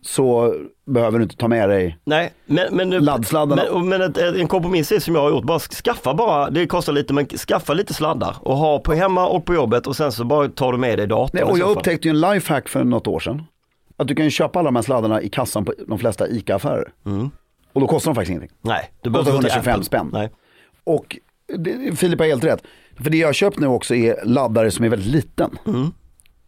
så 0.00 0.54
behöver 0.86 1.18
du 1.18 1.22
inte 1.22 1.36
ta 1.36 1.48
med 1.48 1.68
dig 1.68 1.98
Nej, 2.04 2.32
men, 2.46 2.76
men, 2.76 2.90
Laddsladdarna. 2.90 3.62
men, 3.72 3.88
men 3.88 4.02
ett, 4.02 4.18
ett, 4.18 4.36
en 4.36 4.48
kompromiss 4.48 4.92
är 4.92 5.00
som 5.00 5.14
jag 5.14 5.22
har 5.22 5.30
gjort, 5.30 5.44
bara 5.44 5.58
skaffa 5.58 6.14
bara, 6.14 6.50
det 6.50 6.66
kostar 6.66 6.92
lite 6.92 7.12
men 7.14 7.26
skaffa 7.26 7.74
lite 7.74 7.94
sladdar 7.94 8.36
och 8.40 8.56
ha 8.56 8.78
på 8.78 8.92
hemma 8.92 9.28
och 9.28 9.44
på 9.44 9.54
jobbet 9.54 9.86
och 9.86 9.96
sen 9.96 10.12
så 10.12 10.24
bara 10.24 10.48
tar 10.48 10.72
du 10.72 10.78
med 10.78 10.98
dig 10.98 11.06
datorn. 11.06 11.30
Nej, 11.32 11.42
och 11.42 11.58
jag 11.58 11.70
upptäckte 11.70 12.08
ju 12.08 12.10
en 12.10 12.20
lifehack 12.20 12.68
för 12.68 12.84
något 12.84 13.06
år 13.06 13.20
sedan. 13.20 13.42
Att 13.96 14.08
du 14.08 14.14
kan 14.14 14.30
köpa 14.30 14.58
alla 14.58 14.66
de 14.66 14.76
här 14.76 14.82
sladdarna 14.82 15.22
i 15.22 15.28
kassan 15.28 15.64
på 15.64 15.74
de 15.86 15.98
flesta 15.98 16.28
ICA-affärer. 16.28 16.92
Och 17.72 17.80
då 17.80 17.86
kostar 17.86 18.10
de 18.10 18.14
faktiskt 18.14 18.30
ingenting. 18.30 18.56
Nej, 18.60 18.90
du 19.02 19.10
behöver 19.10 19.32
gå 19.32 19.38
till 19.38 19.46
125 19.46 19.72
Apple. 19.72 19.84
spänn. 19.84 20.10
Nej. 20.12 20.30
Och 20.84 21.16
det, 21.56 21.98
Filip 21.98 22.18
har 22.18 22.26
helt 22.26 22.44
rätt. 22.44 22.62
För 22.96 23.10
det 23.10 23.16
jag 23.16 23.28
har 23.28 23.32
köpt 23.32 23.58
nu 23.58 23.66
också 23.66 23.94
är 23.94 24.24
laddare 24.24 24.70
som 24.70 24.84
är 24.84 24.88
väldigt 24.88 25.12
liten. 25.12 25.50
Mm. 25.66 25.90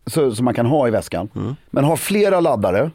Så, 0.06 0.34
som 0.34 0.44
man 0.44 0.54
kan 0.54 0.66
ha 0.66 0.88
i 0.88 0.90
väskan. 0.90 1.28
Men 1.70 1.84
ha 1.84 1.96
flera 1.96 2.40
laddare. 2.40 2.90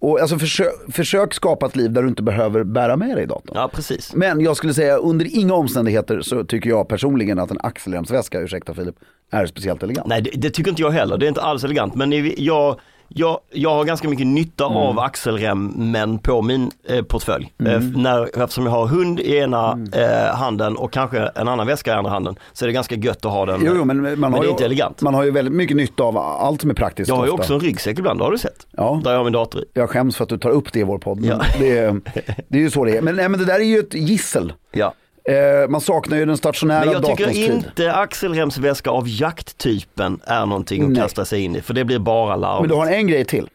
Och 0.00 0.20
alltså 0.20 0.38
försök, 0.38 0.72
försök 0.92 1.34
skapa 1.34 1.66
ett 1.66 1.76
liv 1.76 1.92
där 1.92 2.02
du 2.02 2.08
inte 2.08 2.22
behöver 2.22 2.64
bära 2.64 2.96
med 2.96 3.16
dig 3.16 3.26
datorn. 3.26 3.52
Ja, 3.54 3.70
precis. 3.74 4.14
Men 4.14 4.40
jag 4.40 4.56
skulle 4.56 4.74
säga 4.74 4.96
under 4.96 5.38
inga 5.38 5.54
omständigheter 5.54 6.20
så 6.20 6.44
tycker 6.44 6.70
jag 6.70 6.88
personligen 6.88 7.38
att 7.38 7.50
en 7.50 7.58
axelremsväska, 7.60 8.40
ursäkta 8.40 8.74
Filip, 8.74 8.94
är 9.30 9.46
speciellt 9.46 9.82
elegant. 9.82 10.08
Nej, 10.08 10.22
det, 10.22 10.30
det 10.30 10.50
tycker 10.50 10.70
inte 10.70 10.82
jag 10.82 10.90
heller. 10.90 11.18
Det 11.18 11.26
är 11.26 11.28
inte 11.28 11.42
alls 11.42 11.64
elegant. 11.64 11.94
Men 11.94 12.12
jag, 12.36 12.80
jag, 13.08 13.38
jag 13.52 13.70
har 13.74 13.84
ganska 13.84 14.08
mycket 14.08 14.26
nytta 14.26 14.64
Mm. 14.66 14.76
av 14.76 14.98
axelremmen 14.98 16.18
på 16.18 16.42
min 16.42 16.70
eh, 16.88 17.02
portfölj. 17.02 17.52
Eh, 17.66 17.80
när, 17.80 18.42
eftersom 18.42 18.64
jag 18.64 18.70
har 18.72 18.86
hund 18.86 19.20
i 19.20 19.36
ena 19.36 19.72
Mm. 19.72 19.92
eh, 19.92 20.34
handen 20.34 20.76
och 20.76 20.92
kanske 20.92 21.18
en 21.34 21.48
annan 21.48 21.66
väska 21.66 21.90
i 21.90 21.94
andra 21.94 22.10
handen 22.10 22.36
så 22.52 22.64
är 22.64 22.66
det 22.66 22.72
ganska 22.72 22.94
gött 22.94 23.24
att 23.24 23.32
ha 23.32 23.46
den. 23.46 23.60
Jo, 23.64 23.72
jo, 23.76 23.84
men, 23.84 24.02
man 24.02 24.14
men 24.20 24.32
har 24.32 24.38
det 24.40 24.44
är 24.44 24.44
ju, 24.44 24.50
inte 24.50 24.64
elegant. 24.64 25.02
Man 25.02 25.14
har 25.14 25.24
ju 25.24 25.30
väldigt 25.30 25.54
mycket 25.54 25.76
nytta 25.76 26.02
av 26.02 26.18
allt 26.18 26.60
som 26.60 26.70
är 26.70 26.74
praktiskt. 26.74 27.08
jag 27.08 27.16
har 27.16 27.26
ju 27.26 27.32
också 27.32 27.54
en 27.54 27.60
ryggsäck 27.60 27.98
ibland, 27.98 28.20
det 28.20 28.24
har 28.24 28.32
du 28.32 28.38
sett? 28.38 28.66
Ja. 28.70 29.00
Där 29.04 29.10
jag 29.10 29.18
har 29.18 29.24
min 29.24 29.32
dator 29.32 29.62
i. 29.62 29.64
Jag 29.72 29.90
skäms 29.90 30.16
för 30.16 30.22
att 30.24 30.28
du 30.30 30.38
tar 30.38 30.50
upp 30.50 30.72
det 30.72 30.78
i 30.80 30.82
vår 30.84 30.98
podd. 30.98 31.24
Ja. 31.24 31.40
det, 31.58 31.78
är, 31.78 32.00
det 32.48 32.58
är 32.58 32.62
ju 32.62 32.70
så 32.70 32.84
det 32.84 32.96
är. 32.96 33.02
Men, 33.02 33.16
nej, 33.16 33.28
men 33.28 33.40
det 33.40 33.46
där 33.46 33.54
är 33.60 33.64
ju 33.64 33.78
ett 33.78 33.94
gissel. 33.94 34.52
Ja. 34.72 34.92
Eh, 35.28 35.68
man 35.68 35.80
saknar 35.80 36.16
ju 36.16 36.24
den 36.26 36.36
stationära 36.36 36.84
Men 36.84 36.92
jag 36.92 37.04
tycker 37.06 37.26
datorns 37.26 37.38
inte 37.64 37.94
axelremsväska 37.94 38.90
av 38.90 39.08
jakttypen 39.08 40.20
är 40.24 40.46
någonting 40.46 40.82
att 40.82 40.88
Nej. 40.88 41.02
kasta 41.02 41.24
sig 41.24 41.40
in 41.42 41.56
i, 41.56 41.60
för 41.60 41.74
det 41.74 41.84
blir 41.84 41.98
bara 41.98 42.30
Men 42.30 42.40
larvigt. 42.40 42.68
du 42.68 42.74
har 42.74 42.86
en 42.86 43.06
grej 43.06 43.24
till. 43.24 43.48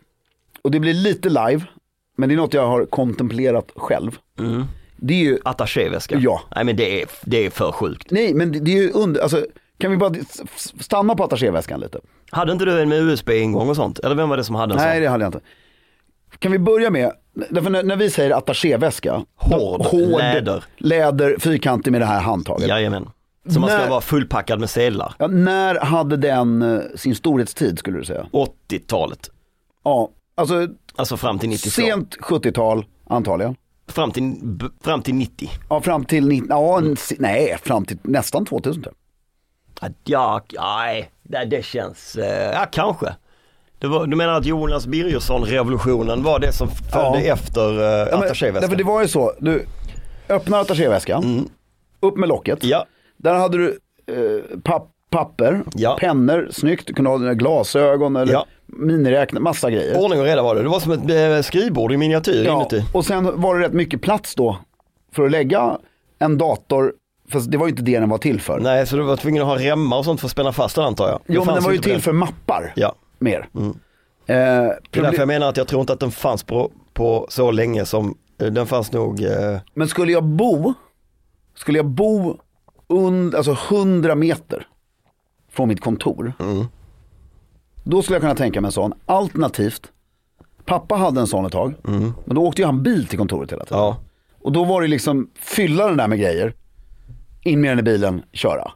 Och 0.62 0.72
det 0.72 0.80
blir 0.80 0.94
lite 0.94 1.30
live, 1.30 1.62
men 2.18 2.30
det 2.30 2.36
är 2.36 2.38
något 2.38 2.54
jag 2.54 2.68
har 2.68 2.86
kontemplerat 2.86 3.72
själv. 3.76 4.12
Mm. 4.40 4.64
Det 4.96 5.14
är 5.14 5.18
ju, 5.18 5.40
Attachéväska? 5.46 6.18
Ja. 6.20 6.42
Nej 6.56 6.64
men 6.66 6.76
det 6.76 7.02
är, 7.02 7.08
det 7.24 7.46
är 7.46 7.50
för 7.50 7.72
sjukt. 7.72 8.12
nej 8.12 8.34
men 8.34 8.52
det, 8.52 8.60
det 8.60 8.72
är 8.72 8.82
ju 8.82 8.92
under, 8.92 9.22
alltså 9.22 9.46
kan 9.78 9.92
vi 9.92 9.98
bara 9.98 10.14
stanna 10.80 11.16
på 11.16 11.24
attachéväskan 11.24 11.80
lite? 11.80 12.00
Hade 12.32 12.52
inte 12.52 12.66
du 12.66 12.82
en 12.82 12.90
med 12.90 13.02
USB-ingång 13.02 13.70
och 13.70 13.76
sånt? 13.76 14.00
Eller 14.00 14.16
vem 14.16 14.30
var 14.30 14.38
det 14.38 14.44
som 14.44 14.56
hade 14.56 14.74
en 14.74 14.78
Nej 14.78 14.96
sån? 14.96 15.02
det 15.04 15.10
hade 15.10 15.24
jag 15.24 15.30
inte. 15.30 15.40
Kan 16.40 16.52
vi 16.52 16.60
börja 16.60 16.90
med, 16.90 17.12
därför 17.50 17.70
när, 17.70 17.84
när 17.84 17.96
vi 17.96 18.10
säger 18.10 18.32
attachéväska, 18.32 19.26
Hård, 19.36 19.86
läder. 20.20 20.64
läder, 20.78 21.36
fyrkantig 21.40 21.92
med 21.92 22.02
det 22.02 22.06
här 22.06 22.22
handtaget. 22.22 22.68
Jajamän. 22.68 23.10
Så 23.50 23.60
man 23.60 23.70
ska 23.70 23.78
När- 23.80 23.90
vara 23.90 24.02
fullpackad 24.02 24.60
med 24.60 24.70
sedlar. 24.70 25.14
Ja, 25.20 25.28
när 25.28 25.76
hade 25.80 26.18
den 26.18 26.62
eh, 26.62 26.82
sin 26.96 27.16
storhetstid 27.16 27.80
skulle 27.80 27.98
du 27.98 28.06
säga? 28.06 28.26
80-talet. 28.32 29.30
Ja, 29.84 30.10
alltså 30.36 30.68
Alltså 30.96 31.18
fram 31.18 31.40
till 31.40 31.50
92. 31.50 31.70
sent 31.82 32.18
70-tal 32.22 32.86
antagligen. 33.08 33.56
Fram 33.88 34.12
till, 34.12 34.34
fram 34.84 35.02
till 35.02 35.16
90. 35.16 35.50
Ja, 35.70 35.82
fram 35.82 36.06
till, 36.06 36.28
ni- 36.28 36.44
ja, 36.50 36.78
en- 36.78 36.96
nej, 37.20 37.58
fram 37.64 37.86
till 37.86 37.98
nästan 38.04 38.46
2000 38.46 38.84
tror 38.84 38.96
jag. 39.82 39.94
Ja, 40.04 40.42
nej, 40.60 41.12
det, 41.24 41.46
det 41.46 41.66
känns, 41.66 42.16
eh, 42.16 42.52
ja 42.54 42.66
kanske. 42.72 43.16
Var, 43.88 44.08
du 44.08 44.16
menar 44.16 44.34
att 44.34 44.46
Jonas 44.46 44.88
Birgersson-revolutionen 44.88 46.24
var 46.24 46.40
det 46.40 46.52
som 46.52 46.68
följde 46.68 47.24
Ja. 47.28 47.34
efter 47.34 47.72
uh, 47.72 47.82
Ja, 47.84 48.06
attachéväskan? 48.06 48.62
därför 48.62 48.76
det 48.76 48.84
var 48.84 49.02
ju 49.02 49.08
så, 49.08 49.34
du 49.40 49.66
öppnar 50.30 50.62
attachéväskan, 50.62 51.50
upp 52.00 52.18
med 52.18 52.30
locket. 52.30 52.64
Ja, 52.64 52.86
Där 53.18 53.34
hade 53.34 53.58
du 53.58 53.80
eh, 54.08 54.60
papp, 54.64 54.88
papper, 55.10 55.62
Ja. 55.74 55.98
pennor, 56.00 56.48
snyggt, 56.52 56.88
du 56.88 56.94
kunde 56.94 57.10
ha 57.12 57.18
dina 57.18 57.34
glasögon 57.34 58.16
eller 58.16 58.34
Ja. 58.34 58.46
miniräknare, 58.66 59.44
massa 59.44 59.72
grejer. 59.72 59.98
ordning 60.00 60.20
och 60.20 60.26
reda 60.26 60.42
var 60.44 60.56
det. 60.56 60.62
Det 60.64 60.70
var 60.70 60.80
som 60.80 60.92
ett 60.92 61.10
eh, 61.40 61.42
skrivbord 61.42 61.92
i 61.92 61.98
miniatyr 61.98 62.46
Ja, 62.46 62.56
inuti. 62.56 62.84
och 62.94 63.06
sen 63.06 63.42
var 63.42 63.56
det 63.60 63.66
rätt 63.66 63.74
mycket 63.74 64.02
plats 64.02 64.36
då 64.36 64.58
för 65.16 65.26
att 65.26 65.32
lägga 65.32 65.78
en 66.20 66.38
dator, 66.38 66.94
fast 67.32 67.52
det 67.52 67.58
var 67.58 67.66
ju 67.66 67.70
inte 67.72 67.84
det 67.84 68.00
den 68.00 68.10
var 68.10 68.18
till 68.18 68.42
för. 68.42 68.60
Nej, 68.60 68.88
så 68.88 68.96
du 68.96 69.02
var 69.04 69.16
tvungen 69.18 69.42
att 69.42 69.48
ha 69.48 69.58
remmar 69.58 69.98
och 69.98 70.06
sånt 70.06 70.20
för 70.20 70.28
att 70.28 70.32
spänna 70.32 70.52
fast 70.52 70.76
den 70.76 70.86
antar 70.86 71.10
jag. 71.10 71.20
Jo 71.28 71.44
men 71.46 71.56
den 71.56 71.64
var 71.64 71.72
ju 71.72 71.78
till 71.78 72.02
för 72.02 72.12
mappar 72.14 72.74
Ja, 72.76 72.94
mer. 73.22 73.50
Eh, 73.56 73.66
det 74.26 75.00
är 75.00 75.02
därför 75.02 75.18
jag 75.20 75.28
menar 75.28 75.50
att 75.50 75.58
jag 75.58 75.68
tror 75.68 75.82
inte 75.82 75.94
att 75.94 76.00
den 76.00 76.12
fanns 76.12 76.44
på, 76.44 76.72
på 76.94 77.28
så 77.30 77.52
länge 77.52 77.86
som, 77.86 78.18
eh, 78.38 78.48
den 78.48 78.68
fanns 78.68 78.92
nog, 78.92 79.24
eh, 79.24 79.60
Men 79.74 79.88
skulle 79.88 80.12
jag 80.12 80.24
bo, 80.24 80.74
skulle 81.56 81.80
jag 81.80 81.86
bo 81.86 82.38
und, 82.88 83.36
alltså 83.36 83.58
100 83.70 84.16
meter 84.16 84.68
från 85.52 85.68
mitt 85.68 85.82
kontor. 85.82 86.34
Mm. 86.40 86.66
Då 87.84 88.02
skulle 88.02 88.16
jag 88.16 88.22
kunna 88.22 88.36
tänka 88.36 88.62
mig 88.62 88.68
en 88.68 88.72
sån. 88.72 88.94
Alternativt, 89.06 89.92
pappa 90.66 90.96
hade 90.96 91.20
en 91.22 91.28
sån 91.28 91.46
ett 91.46 91.52
tag. 91.52 91.74
Men 92.26 92.36
då 92.36 92.42
åkte 92.42 92.62
ju 92.62 92.66
han 92.66 92.84
bil 92.84 93.08
till 93.08 93.18
kontoret 93.18 93.52
hela 93.52 93.66
tiden. 93.66 93.80
Mm. 93.80 93.88
ja. 93.88 93.98
Och 94.42 94.52
då 94.52 94.64
var 94.64 94.82
det 94.82 94.88
liksom 94.88 95.30
fylla 95.36 95.88
den 95.88 95.98
där 95.98 96.08
med 96.08 96.20
grejer. 96.20 96.54
In 97.42 97.62
med 97.62 97.72
den 97.72 97.80
i 97.80 97.84
bilen, 97.84 98.22
köra. 98.32 98.72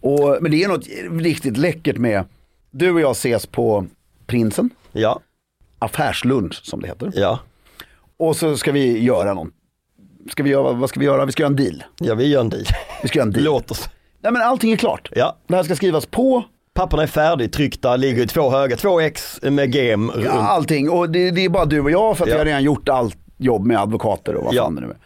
Och, 0.00 0.38
men 0.40 0.50
det 0.50 0.64
är 0.64 0.68
något 0.68 0.86
riktigt 1.24 1.56
läckert 1.56 1.98
med, 1.98 2.24
du 2.70 2.90
och 2.92 3.00
jag 3.00 3.10
ses 3.10 3.46
på 3.46 3.86
Prinsen, 4.26 4.70
Ja, 4.92 5.20
affärslunch 5.78 6.60
som 6.64 6.80
det 6.80 6.88
heter. 6.88 7.12
ja, 7.14 7.38
Och 8.16 8.36
så 8.36 8.56
ska 8.56 8.72
vi 8.72 8.98
göra 9.02 9.34
något. 9.34 9.48
Ska 10.30 10.42
vi 10.42 10.50
göra, 10.50 10.72
vad 10.72 10.88
ska 10.88 11.00
vi 11.00 11.06
göra? 11.06 11.24
Vi 11.24 11.32
ska 11.32 11.42
göra 11.42 11.50
en 11.50 11.56
deal. 11.56 11.84
ja 12.00 12.14
vi 12.14 12.26
gör 12.26 12.40
en 12.40 12.48
deal. 12.48 12.64
Vi 13.02 13.08
ska 13.08 13.18
göra 13.18 13.26
en 13.26 13.32
deal. 13.32 13.44
Låt 13.44 13.70
oss. 13.70 13.88
Nej 14.20 14.32
men 14.32 14.42
allting 14.42 14.72
är 14.72 14.76
klart. 14.76 15.08
Ja, 15.16 15.36
Det 15.46 15.56
här 15.56 15.62
ska 15.62 15.76
skrivas 15.76 16.06
på, 16.06 16.42
papperna 16.74 17.02
är 17.02 17.06
färdigtryckta, 17.06 17.96
ligger 17.96 18.22
i 18.22 18.26
två 18.26 18.50
höga, 18.50 18.76
två 18.76 19.00
ex 19.00 19.38
med 19.42 19.74
gem 19.74 20.12
ja, 20.24 20.30
allting. 20.30 20.90
Och 20.90 21.10
det, 21.10 21.30
det 21.30 21.44
är 21.44 21.48
bara 21.48 21.64
du 21.64 21.80
och 21.80 21.90
jag 21.90 22.16
för 22.16 22.24
att 22.24 22.28
Ja. 22.30 22.34
vi 22.34 22.38
har 22.38 22.46
redan 22.46 22.62
gjort 22.62 22.88
allt 22.88 23.16
jobb 23.36 23.66
med 23.66 23.78
advokater 23.80 24.34
och 24.34 24.44
vad 24.44 24.54
Ja. 24.54 24.62
fan 24.64 24.74
det 24.74 24.80
nu 24.80 24.86
är. 24.86 24.96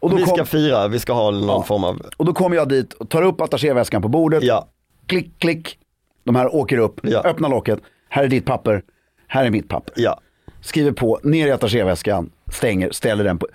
Och 0.00 0.10
då, 0.10 0.16
vi 0.16 0.22
ska 0.26 0.36
kom, 0.36 0.46
fira, 0.46 0.88
vi 0.88 0.98
ska 0.98 1.12
ha 1.12 1.30
någon 1.30 1.46
Ja. 1.46 1.62
form 1.62 1.84
av, 1.84 2.02
och 2.16 2.24
då 2.24 2.32
kommer 2.32 2.56
jag 2.56 2.68
dit 2.68 2.92
och 2.92 3.08
tar 3.08 3.22
upp 3.22 3.40
attachéväskan 3.40 4.02
på 4.02 4.08
bordet. 4.08 4.42
ja, 4.42 4.68
Klick, 5.06 5.38
klick. 5.38 5.78
De 6.24 6.36
här 6.36 6.54
åker 6.54 6.78
upp, 6.78 7.00
Ja. 7.02 7.20
öppnar 7.24 7.48
locket. 7.48 7.78
Här 8.08 8.24
är 8.24 8.28
ditt 8.28 8.44
papper, 8.46 8.82
här 9.26 9.44
är 9.44 9.50
mitt 9.50 9.68
papper. 9.68 9.94
ja. 9.96 10.20
skriver 10.60 10.92
på, 10.92 11.20
ner 11.22 11.46
i 11.46 11.50
attachéväskan, 11.50 12.30
stänger, 12.50 12.90
ställer 12.92 13.24
den, 13.24 13.38
på, 13.38 13.46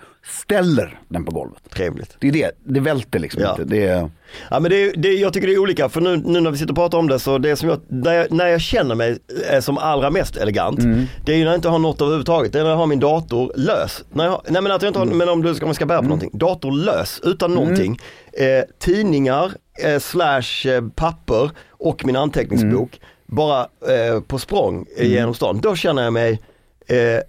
ställer 0.42 1.00
den 1.08 1.24
på 1.24 1.30
golvet. 1.32 1.70
Trevligt. 1.70 2.16
Det 2.20 2.28
är 2.28 2.32
det, 2.32 2.50
det 2.64 2.80
välter 2.80 3.18
liksom 3.18 3.42
Ja. 3.42 3.50
inte. 3.50 3.64
Det 3.64 3.86
är, 3.86 4.10
Ja 4.50 4.60
men 4.60 4.70
det, 4.70 4.76
är- 4.82 4.96
det, 4.96 5.08
jag 5.12 5.32
tycker 5.32 5.46
det 5.46 5.54
är 5.54 5.58
olika 5.58 5.88
för 5.88 6.00
nu, 6.00 6.16
nu 6.16 6.40
när 6.40 6.50
vi 6.50 6.58
sitter 6.58 6.70
och 6.72 6.76
pratar 6.76 6.98
om 6.98 7.08
det 7.08 7.18
så 7.18 7.38
det 7.38 7.56
som 7.56 7.68
jag, 7.68 7.80
när 7.88 8.12
jag, 8.12 8.32
när 8.32 8.46
jag 8.46 8.60
känner 8.60 8.94
mig 8.94 9.18
eh, 9.50 9.60
som 9.60 9.78
allra 9.78 10.10
mest 10.10 10.36
elegant 10.36 10.80
det 11.24 11.32
är 11.32 11.36
ju 11.36 11.44
när 11.44 11.50
jag 11.50 11.58
inte 11.58 11.68
har 11.68 11.78
något 11.78 12.00
överhuvudtaget. 12.00 12.52
Det 12.52 12.58
är 12.58 12.62
när 12.62 12.70
jag 12.70 12.76
har 12.76 12.86
min 12.86 13.00
dator 13.00 13.52
lös. 13.56 14.04
När 14.12 14.24
jag, 14.24 14.42
nej 14.48 14.62
men 14.62 14.72
att 14.72 14.82
jag 14.82 14.88
inte 14.90 14.98
har, 14.98 15.06
men 15.06 15.28
om 15.28 15.42
du 15.42 15.54
ska, 15.54 15.66
jag 15.66 15.74
ska 15.74 15.86
bära 15.86 15.98
på 15.98 16.04
någonting. 16.08 16.30
Dator 16.32 16.72
lös 16.72 17.20
utan 17.24 17.54
någonting. 17.54 17.98
Eh, 18.32 18.64
tidningar 18.78 19.52
eh, 19.84 19.98
slash 19.98 20.66
eh, 20.70 20.84
papper 20.94 21.50
och 21.70 22.04
min 22.06 22.16
anteckningsbok 22.16 23.00
bara 23.26 23.60
eh, 23.60 24.20
på 24.26 24.38
språng 24.38 24.86
eh, 24.96 25.06
genom 25.08 25.34
stan. 25.34 25.60
Då 25.62 25.76
känner 25.76 26.02
jag 26.02 26.12
mig 26.12 26.40
eh, 26.86 27.20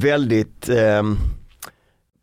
väldigt 0.00 0.68
ehm, 0.68 1.16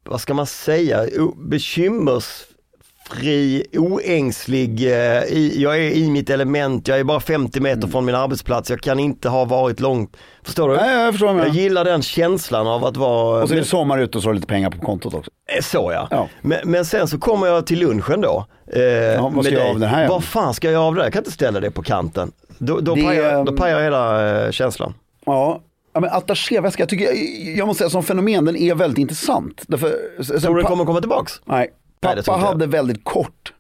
vad 0.10 0.22
ska 0.22 0.34
man 0.34 0.46
säga, 0.46 1.06
bekymmersfri, 1.38 3.66
oängslig, 3.74 4.92
eh, 4.92 5.24
i, 5.24 5.54
jag 5.64 5.76
är 5.78 5.82
i 5.92 6.12
mitt 6.12 6.30
element, 6.30 6.88
jag 6.88 7.00
är 7.00 7.04
bara 7.04 7.20
50 7.20 7.60
meter 7.60 7.78
Mm. 7.78 7.92
från 7.92 8.06
min 8.06 8.16
arbetsplats, 8.16 8.70
jag 8.70 8.82
kan 8.82 9.00
inte 9.00 9.30
ha 9.30 9.46
varit 9.46 9.80
långt, 9.80 10.18
förstår 10.44 10.70
du? 10.70 10.76
nej, 10.76 11.02
jag 11.04 11.14
förstår 11.14 11.34
vad 11.34 11.48
Jag 11.48 11.56
gillar 11.56 11.86
den 11.86 12.02
känslan 12.02 12.68
av 12.68 12.86
att 12.86 12.98
vara, 12.98 13.44
Och 13.44 13.50
så 13.50 13.56
är 13.56 13.60
det 13.60 13.66
sommar 13.66 14.00
ute 14.00 14.18
och 14.18 14.22
så 14.24 14.30
har 14.30 14.34
du 14.34 14.40
lite 14.40 14.48
pengar 14.48 14.70
på 14.70 14.86
kontot 14.86 15.14
också. 15.14 15.32
eh, 15.58 15.62
så 15.64 15.92
ja. 15.94 16.08
Ja. 16.12 16.28
Men, 16.42 16.60
men 16.64 16.86
sen 16.86 17.08
så 17.08 17.18
kommer 17.20 17.48
jag 17.48 17.66
till 17.68 17.80
lunchen 17.80 18.22
då. 18.22 18.46
Eh, 18.74 19.22
vad 19.24 19.34
med 19.34 19.46
ska 19.46 19.54
jag 19.54 19.70
av 19.70 19.84
här? 19.84 20.08
Vad 20.10 20.24
fan 20.24 20.54
ska 20.54 20.72
jag 20.72 20.84
av 20.84 20.96
det? 20.96 21.04
Jag 21.04 21.14
kan 21.14 21.20
inte 21.20 21.32
ställa 21.32 21.60
det 21.60 21.72
på 21.72 21.84
kanten. 21.84 22.32
Då, 22.58 22.80
då, 22.80 22.96
Det, 22.96 23.04
pajar, 23.04 23.46
då 23.46 23.58
pajar 23.58 23.84
hela 23.84 24.30
eh, 24.46 24.52
känslan. 24.52 24.94
Ja, 25.26 25.62
ja 25.94 26.00
men 26.00 26.10
attachéväska, 26.10 26.82
jag, 26.82 26.90
tycker, 26.90 27.06
jag, 27.06 27.16
jag 27.58 27.68
måste 27.68 27.82
säga 27.82 27.90
som 27.90 28.04
fenomen, 28.04 28.46
den 28.46 28.56
är 28.56 28.76
väldigt 28.76 28.98
intressant. 28.98 29.64
Därför, 29.68 30.24
sen, 30.24 30.40
Tror 30.40 30.56
du 30.56 30.62
den 30.62 30.70
kommer 30.70 30.86
komma 30.86 31.00
tillbaks? 31.00 31.42
Nej, 31.46 31.58
Nej, 32.02 32.16
pappa 32.16 32.22
jag. 32.26 32.38
hade 32.38 32.68
väldigt 32.68 33.04
kort. 33.04 33.54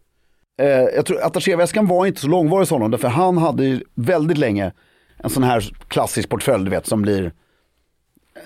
Eh, 0.62 0.68
jag 0.68 1.06
tror 1.06 1.22
attachéväskan 1.22 1.88
var 1.88 2.06
inte 2.06 2.22
så 2.22 2.28
långvarig 2.28 2.62
hos 2.62 2.70
honom, 2.70 2.92
därför 2.92 3.08
han 3.08 3.38
hade 3.38 3.66
ju 3.66 3.84
väldigt 3.96 4.38
länge 4.38 4.72
en 5.18 5.30
sån 5.30 5.44
här 5.44 5.72
klassisk 5.88 6.30
portfölj, 6.30 6.64
du 6.64 6.70
vet, 6.70 6.88
som 6.88 7.02
blir 7.02 7.32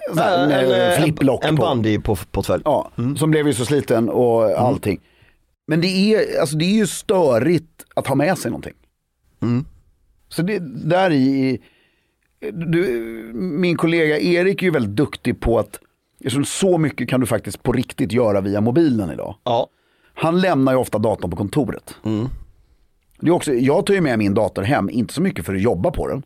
sån 0.10 0.18
här, 0.18 0.44
en, 0.44 0.52
en, 0.52 0.92
eh, 0.92 0.98
flipplock 1.00 1.44
en, 1.44 1.50
en 1.50 1.56
på. 1.56 1.62
bandy-portfölj. 1.64 2.62
Ja, 2.66 2.92
som 3.18 3.32
blev 3.32 3.48
ju 3.48 3.54
så 3.54 3.66
sliten 3.66 4.10
och 4.10 4.44
allting. 4.52 5.00
Men 5.68 5.82
det 5.82 5.88
är, 5.88 6.40
alltså 6.40 6.58
det 6.58 6.66
är 6.66 6.76
ju 6.76 6.88
störigt 6.88 7.86
att 7.94 8.08
ha 8.08 8.16
med 8.16 8.38
sig 8.38 8.52
någonting. 8.52 8.74
Mm. 9.42 9.66
Så 10.30 10.42
det 10.42 10.60
där 10.90 11.12
i, 11.12 11.62
du, 12.54 12.82
min 13.34 13.78
kollega 13.78 14.20
Erik 14.20 14.62
är 14.62 14.66
ju 14.66 14.72
väldigt 14.72 14.96
duktig 14.96 15.40
på 15.40 15.60
att, 15.60 15.80
så 16.46 16.78
mycket 16.78 17.10
kan 17.10 17.20
du 17.20 17.26
faktiskt 17.26 17.64
på 17.64 17.72
riktigt 17.72 18.12
göra 18.12 18.42
via 18.42 18.62
mobilen 18.62 19.12
idag. 19.12 19.36
Ja. 19.44 19.68
Han 20.14 20.42
lämnar 20.42 20.72
ju 20.72 20.78
ofta 20.78 20.98
datorn 20.98 21.32
på 21.32 21.38
kontoret. 21.38 21.96
Mm. 22.04 22.28
Det 23.20 23.28
är 23.28 23.32
också, 23.32 23.54
jag 23.54 23.86
tar 23.86 23.94
ju 23.94 24.02
med 24.02 24.20
min 24.20 24.34
dator 24.34 24.62
hem, 24.62 24.90
inte 24.90 25.14
så 25.14 25.22
mycket 25.22 25.46
för 25.46 25.56
att 25.56 25.62
jobba 25.62 25.92
på 25.92 26.08
den. 26.08 26.24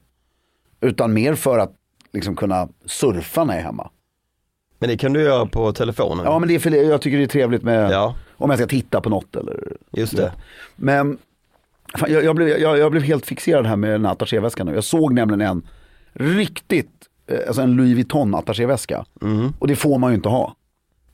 Utan 0.81 1.13
mer 1.13 1.35
för 1.35 1.59
att 1.59 1.75
liksom 2.13 2.35
kunna 2.35 2.67
surfa 2.85 3.43
när 3.43 3.53
jag 3.53 3.61
är 3.61 3.65
hemma. 3.65 3.89
Men 4.79 4.89
det 4.89 4.97
kan 4.97 5.13
du 5.13 5.21
göra 5.21 5.45
på 5.45 5.73
telefonen. 5.73 6.25
Ja 6.25 6.39
men 6.39 6.47
det 6.49 6.55
är 6.55 6.59
för, 6.59 6.71
jag 6.71 7.01
tycker 7.01 7.17
det 7.17 7.23
är 7.23 7.27
trevligt 7.27 7.63
med, 7.63 7.91
Ja. 7.91 8.15
om 8.37 8.49
jag 8.49 8.59
ska 8.59 8.67
titta 8.67 9.01
på 9.01 9.09
något 9.09 9.35
eller 9.35 9.77
Just 9.91 10.17
det. 10.17 10.33
Men 10.75 11.17
fan, 11.97 12.11
jag, 12.11 12.23
jag, 12.23 12.35
blev, 12.35 12.47
jag, 12.47 12.77
jag 12.77 12.91
blev 12.91 13.03
helt 13.03 13.25
fixerad 13.25 13.65
här 13.65 13.75
med 13.75 13.89
den 13.89 14.05
här 14.05 14.11
attachéväskan 14.11 14.67
nu. 14.67 14.73
Jag 14.73 14.83
såg 14.83 15.13
nämligen 15.13 15.41
en 15.41 15.67
riktigt, 16.13 16.91
eh, 17.27 17.39
alltså 17.47 17.61
en 17.61 17.71
Louis 17.71 17.95
Vuitton 17.95 18.35
attachéväska. 18.35 19.05
Mm. 19.21 19.53
Och 19.59 19.67
det 19.67 19.75
får 19.75 19.97
man 19.97 20.11
ju 20.11 20.15
inte 20.15 20.29
ha. 20.29 20.55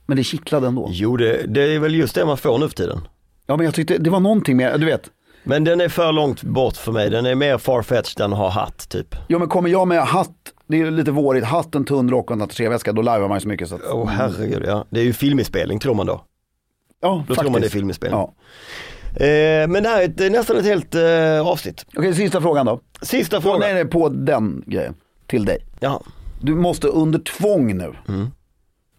Men 0.06 0.18
det 0.18 0.24
kittlade 0.24 0.68
ändå. 0.68 0.90
Jo, 0.92 1.18
det, 1.18 1.46
det 1.48 1.76
är 1.76 1.80
väl 1.80 1.96
just 1.96 2.16
det 2.16 2.26
man 2.26 2.38
får 2.38 2.60
nu 2.60 2.68
för 2.68 2.76
tiden. 2.76 3.08
Ja 3.48 3.58
men 3.58 3.66
jag 3.66 3.74
tyckte 3.74 3.98
det 3.98 4.10
var 4.10 4.20
någonting 4.20 4.58
med, 4.58 4.80
du 4.80 4.86
vet. 4.86 5.10
Men 5.44 5.64
den 5.64 5.82
är 5.82 5.90
för 5.90 6.12
långt 6.12 6.44
bort 6.44 6.78
för 6.78 6.92
mig. 6.92 7.10
Den 7.10 7.26
är 7.26 7.36
mer 7.36 7.58
farfetched 7.58 8.26
än 8.26 8.34
att 8.34 8.40
ha 8.40 8.50
hatt 8.50 8.90
typ. 8.90 9.16
Ja 9.28 9.40
men 9.40 9.48
kommer 9.48 9.70
jag 9.70 9.88
med 9.88 10.02
hatt, 10.02 10.54
det 10.68 10.82
är 10.82 10.92
lite 10.92 11.12
vårigt, 11.12 11.44
hatt, 11.46 11.76
en 11.76 11.86
tunn 11.86 12.10
rock 12.10 12.32
och 12.32 12.36
en 12.36 12.42
attachéväska, 12.42 12.94
då 12.94 13.02
lajvar 13.02 13.28
man 13.28 13.38
ju 13.38 13.42
så 13.42 13.48
mycket 13.48 13.70
så 13.70 13.76
att, 13.76 13.82
Åh 13.92 14.04
oh, 14.04 14.08
herregud 14.08 14.64
ja. 14.68 14.86
Det 14.90 15.00
är 15.00 15.04
ju 15.04 15.14
filminspelning 15.14 15.80
tror 15.80 15.94
man 15.96 16.06
då. 16.06 16.22
ja 17.02 17.24
Då 17.28 17.36
tror 17.36 17.50
man 17.50 17.62
det 17.62 17.68
är 17.68 17.72
filminspelning. 17.72 18.20
Ja. 18.20 18.34
Eh, 19.16 19.68
men 19.68 19.84
det 19.84 19.90
här 19.90 20.02
är 20.02 20.06
ett, 20.26 20.32
nästan 20.32 20.58
ett 20.58 20.66
helt 20.66 20.96
eh, 20.96 21.48
avsnitt. 21.48 21.86
Okej, 21.96 22.14
sista 22.16 22.42
frågan 22.42 22.66
då. 22.66 22.80
Sista 23.02 23.42
Frågan 23.42 23.62
frågan. 23.62 23.78
är 23.78 23.86
på 23.86 24.10
den 24.10 24.64
grejen, 24.68 24.94
till 25.28 25.46
dig. 25.46 25.66
Ja. 25.80 26.02
Du 26.42 26.56
måste 26.56 26.88
under 26.88 27.20
tvång 27.20 27.78
nu 27.78 27.94
Mm. 28.08 28.28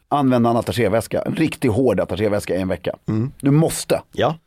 använda 0.09 0.51
en 0.51 0.57
attachéväska, 0.57 1.23
en 1.23 1.35
riktigt 1.37 1.73
hård 1.73 2.01
attachéväska 2.01 2.57
i 2.57 2.61
en 2.61 2.69
vecka. 2.69 2.97
Mm. 3.09 3.33
Du 3.41 3.51
måste. 3.51 4.03
ja. 4.12 4.38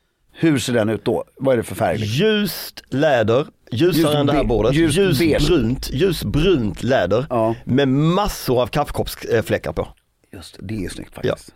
Hur 0.42 0.60
ser 0.60 0.74
den 0.74 0.90
ut 0.90 1.06
då? 1.06 1.24
Vad 1.38 1.54
är 1.54 1.58
det 1.58 1.64
för 1.64 1.76
färg? 1.76 1.98
Ljust 2.04 2.84
läder, 2.90 3.48
ljusare 3.72 4.02
Ljus 4.12 4.16
än 4.16 4.26
det 4.26 4.34
här 4.34 4.44
bordet. 4.44 4.74
Ljusbrunt, 4.76 5.90
ljusbrunt 5.94 6.84
läder 6.84 7.26
Ja. 7.30 7.56
med 7.64 7.88
massor 7.88 8.62
av 8.62 8.68
kaffekoppsfläckar 8.68 9.72
på. 9.74 9.88
Just 10.34 10.58
det, 10.60 10.66
det 10.76 10.86
är 10.86 10.90
snyggt 10.90 11.16
faktiskt. 11.16 11.54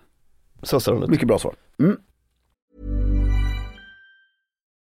Så 0.63 0.79
ser 0.79 0.91
den 0.91 1.03
ut. 1.03 1.09
Mycket 1.09 1.27
bra 1.27 1.39
svar. 1.39 1.53
Mm. 1.79 1.97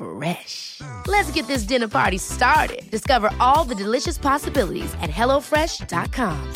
Fresh. 0.00 0.80
Let's 1.06 1.30
get 1.30 1.46
this 1.46 1.62
dinner 1.64 1.86
party 1.88 2.16
started. 2.16 2.90
Discover 2.90 3.30
all 3.38 3.64
the 3.64 3.74
delicious 3.74 4.16
possibilities 4.16 4.94
at 5.02 5.10
hellofresh.com. 5.10 6.52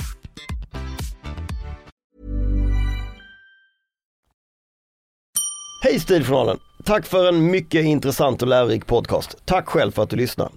Hej 5.83 6.01
Stiljournalen! 6.01 6.59
Tack 6.85 7.07
för 7.07 7.29
en 7.29 7.51
mycket 7.51 7.85
intressant 7.85 8.43
och 8.43 8.49
lärorik 8.49 8.87
podcast. 8.87 9.37
Tack 9.45 9.69
själv 9.69 9.91
för 9.93 10.03
att 10.03 10.11
du 10.11 10.17
lyssnar. 10.17 10.51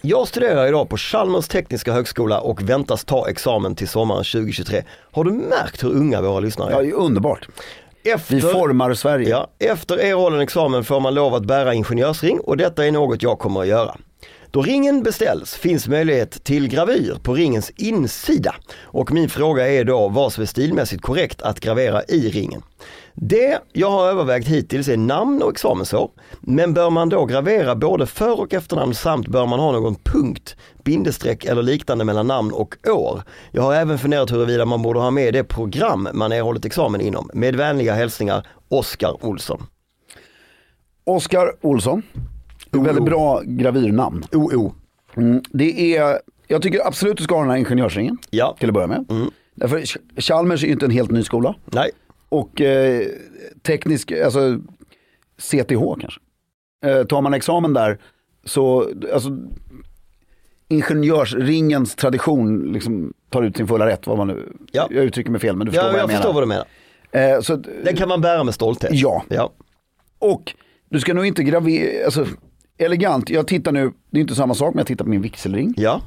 Jag 0.00 0.28
studerar 0.28 0.66
idag 0.66 0.88
på 0.88 0.96
Chalmers 0.96 1.48
tekniska 1.48 1.92
högskola 1.92 2.40
och 2.40 2.62
väntas 2.62 3.04
ta 3.04 3.28
examen 3.28 3.74
till 3.74 3.88
sommaren 3.88 4.24
2023. 4.24 4.82
Har 5.12 5.24
du 5.24 5.30
märkt 5.32 5.84
hur 5.84 5.88
unga 5.92 6.22
våra 6.22 6.40
lyssnare 6.40 6.72
Ja, 6.72 6.78
är? 6.78 6.82
det 6.82 6.88
är 6.88 6.94
underbart. 6.94 7.48
Efter, 8.04 8.34
Vi 8.34 8.40
formar 8.40 8.94
Sverige. 8.94 9.28
ja, 9.28 9.50
efter 9.58 9.98
erhållen 9.98 10.40
examen 10.40 10.84
får 10.84 11.00
man 11.00 11.14
lov 11.14 11.34
att 11.34 11.44
bära 11.44 11.74
ingenjörsring 11.74 12.40
och 12.40 12.56
detta 12.56 12.86
är 12.86 12.92
något 12.92 13.22
jag 13.22 13.38
kommer 13.38 13.60
att 13.60 13.66
göra. 13.66 13.96
Då 14.50 14.62
ringen 14.62 15.02
beställs 15.02 15.54
finns 15.54 15.88
möjlighet 15.88 16.44
till 16.44 16.68
gravyr 16.68 17.18
på 17.22 17.34
ringens 17.34 17.70
insida 17.76 18.54
och 18.82 19.12
min 19.12 19.28
fråga 19.28 19.68
är 19.68 19.84
då 19.84 20.08
vad 20.08 20.32
som 20.32 20.42
är 20.42 20.46
stilmässigt 20.46 21.02
korrekt 21.02 21.42
att 21.42 21.60
gravera 21.60 22.02
i 22.08 22.28
ringen. 22.30 22.62
Det 23.14 23.58
jag 23.72 23.90
har 23.90 24.08
övervägt 24.08 24.48
hittills 24.48 24.88
är 24.88 24.96
namn 24.96 25.42
och 25.42 25.50
examensår, 25.50 26.10
men 26.40 26.74
bör 26.74 26.90
man 26.90 27.08
då 27.08 27.24
gravera 27.24 27.76
både 27.76 28.06
för 28.06 28.40
och 28.40 28.54
efternamn 28.54 28.94
samt 28.94 29.28
bör 29.28 29.46
man 29.46 29.60
ha 29.60 29.72
någon 29.72 29.94
punkt, 29.94 30.56
bindestreck 30.84 31.44
eller 31.44 31.62
liknande 31.62 32.04
mellan 32.04 32.26
namn 32.26 32.52
och 32.52 32.76
år. 32.88 33.22
Jag 33.50 33.62
har 33.62 33.74
även 33.74 33.98
funderat 33.98 34.32
huruvida 34.32 34.64
man 34.64 34.82
borde 34.82 35.00
ha 35.00 35.10
med 35.10 35.34
det 35.34 35.44
program 35.44 36.08
man 36.12 36.32
erhållit 36.32 36.64
examen 36.64 37.00
inom. 37.00 37.30
Med 37.34 37.56
vänliga 37.56 37.94
hälsningar 37.94 38.46
Oskar 38.68 39.24
Olsson. 39.26 39.66
Oskar 41.04 41.52
Olsson. 41.60 42.02
Oh, 42.72 42.84
Väldigt 42.84 43.04
bra 43.04 43.42
gravyrnamn. 43.44 44.24
OO. 44.32 44.74
Mm. 45.16 45.42
Det 45.50 45.96
är, 45.96 46.18
jag 46.46 46.62
tycker 46.62 46.86
absolut 46.86 47.16
du 47.16 47.24
ska 47.24 47.34
ha 47.34 47.42
den 47.42 47.50
här 47.50 47.58
ingenjörsringen. 47.58 48.18
Ja. 48.30 48.56
Till 48.60 48.68
att 48.68 48.74
börja 48.74 48.86
med. 48.86 49.06
Mm. 49.10 49.30
Därför 49.54 49.78
Ch- 49.80 49.98
Chalmers 50.20 50.62
är 50.62 50.66
ju 50.66 50.72
inte 50.72 50.84
en 50.86 50.90
helt 50.90 51.10
ny 51.10 51.22
skola. 51.24 51.54
Nej, 51.64 51.90
Och 52.28 52.60
eh, 52.60 53.06
teknisk, 53.62 54.12
alltså 54.12 54.58
CTH 55.38 55.82
kanske. 56.00 56.20
Eh, 56.86 57.04
tar 57.04 57.22
man 57.22 57.34
examen 57.34 57.72
där 57.74 57.98
så, 58.44 58.90
alltså 59.12 59.30
ingenjörsringens 60.68 61.94
tradition 61.94 62.72
liksom 62.72 63.12
tar 63.30 63.42
ut 63.42 63.56
sin 63.56 63.68
fulla 63.68 63.86
rätt. 63.86 64.06
Vad 64.06 64.16
man 64.16 64.26
nu, 64.28 64.52
Ja. 64.72 64.88
Jag 64.90 65.04
uttrycker 65.04 65.30
mig 65.30 65.40
fel 65.40 65.56
men 65.56 65.66
du 65.66 65.72
förstår 65.72 65.86
Ja, 65.86 65.92
vad 65.92 66.00
jag 66.00 66.10
jag, 66.10 66.16
förstår 66.16 66.32
vad 66.32 66.48
menar. 66.48 66.66
du 67.12 67.18
menar. 67.20 67.34
Eh, 67.36 67.40
så, 67.40 67.56
Den 67.56 67.96
kan 67.96 68.08
man 68.08 68.20
bära 68.20 68.44
med 68.44 68.54
stolthet. 68.54 68.90
Ja. 68.94 69.22
ja. 69.28 69.52
Och 70.18 70.54
du 70.88 71.00
ska 71.00 71.14
nog 71.14 71.26
inte 71.26 71.42
gravera, 71.42 72.04
alltså 72.04 72.26
elegant, 72.78 73.30
jag 73.30 73.46
tittar 73.46 73.72
nu, 73.72 73.92
det 74.10 74.18
är 74.18 74.20
inte 74.20 74.34
samma 74.34 74.54
sak 74.54 74.74
men 74.74 74.78
jag 74.80 74.86
tittar 74.86 75.04
på 75.04 75.10
min 75.10 75.22
vigselring. 75.22 75.74
Ja, 75.76 76.00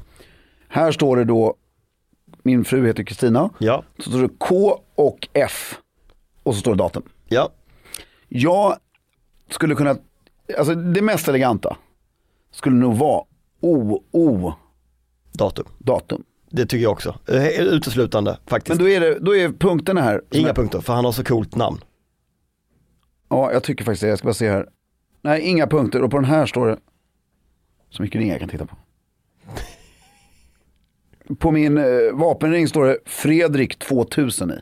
Här 0.68 0.92
står 0.92 1.18
det 1.18 1.24
då, 1.24 1.56
min 2.44 2.66
fru 2.66 2.88
heter 2.88 3.04
Kristina, 3.04 3.50
ja, 3.58 3.84
så 4.00 4.10
står 4.10 4.22
det 4.22 4.30
K 4.38 4.80
och 4.96 5.28
F 5.34 5.78
och 6.44 6.54
så 6.54 6.60
står 6.60 6.72
det 6.72 6.78
datum. 6.78 7.04
ja. 7.28 7.50
Jag 8.34 8.78
skulle 9.50 9.76
kunna, 9.76 9.96
alltså 10.58 10.76
det 10.76 11.02
mest 11.02 11.28
eleganta 11.28 11.78
skulle 12.52 12.76
nog 12.76 12.96
vara 12.98 13.24
OO 13.62 14.54
Datum. 15.32 15.66
datum. 15.78 16.24
Det 16.50 16.66
tycker 16.66 16.84
jag 16.84 16.92
också. 16.92 17.20
Eh, 17.28 17.48
Uteslutande 17.62 18.38
faktiskt. 18.48 18.70
Men 18.70 18.86
då 18.86 18.90
är, 18.90 19.00
det, 19.00 19.20
då 19.20 19.36
är 19.36 19.50
punkterna 19.50 20.02
här. 20.02 20.22
Inga 20.32 20.48
jag- 20.48 20.56
punkter, 20.56 20.80
för 20.82 20.94
han 20.94 21.06
har 21.06 21.12
så 21.12 21.24
coolt 21.24 21.56
namn. 21.56 21.80
Ja, 23.30 23.52
jag 23.54 23.64
tycker 23.64 23.84
faktiskt 23.86 24.02
det. 24.02 24.08
Jag 24.08 24.18
ska 24.18 24.26
bara 24.28 24.34
se 24.34 24.50
här. 24.50 24.68
Nej, 25.22 25.42
inga 25.42 25.68
punkter. 25.68 26.02
Och 26.04 26.12
på 26.12 26.18
den 26.18 26.26
här 26.26 26.46
står 26.46 26.68
det 26.68 26.78
så 27.90 28.04
mycket 28.04 28.20
ringar 28.20 28.34
jag 28.34 28.40
kan 28.40 28.50
titta 28.50 28.66
på. 28.66 28.76
På 31.36 31.52
min 31.52 31.78
eh, 31.78 31.84
vapenring 32.14 32.68
står 32.68 32.86
det 32.86 32.98
Fredrik 33.06 33.80
2000 33.80 34.52
i. 34.52 34.56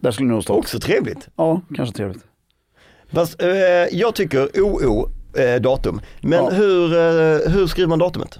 Där 0.00 0.10
skulle 0.10 0.28
det 0.28 0.32
nog 0.34 0.42
stå. 0.42 0.54
Också 0.54 0.80
trevligt. 0.80 1.28
Ja, 1.36 1.60
kanske 1.76 1.96
trevligt. 1.96 2.24
Fast, 3.12 3.42
eh, 3.42 3.48
jag 3.92 4.14
tycker 4.14 4.60
OO 4.60 5.08
eh, 5.38 5.60
datum. 5.60 6.00
Men 6.20 6.44
Ja. 6.44 6.50
hur, 6.50 6.92
eh, 6.92 6.98
hur 7.52 7.66
skriver 7.66 7.88
man 7.88 7.98
datumet? 7.98 8.38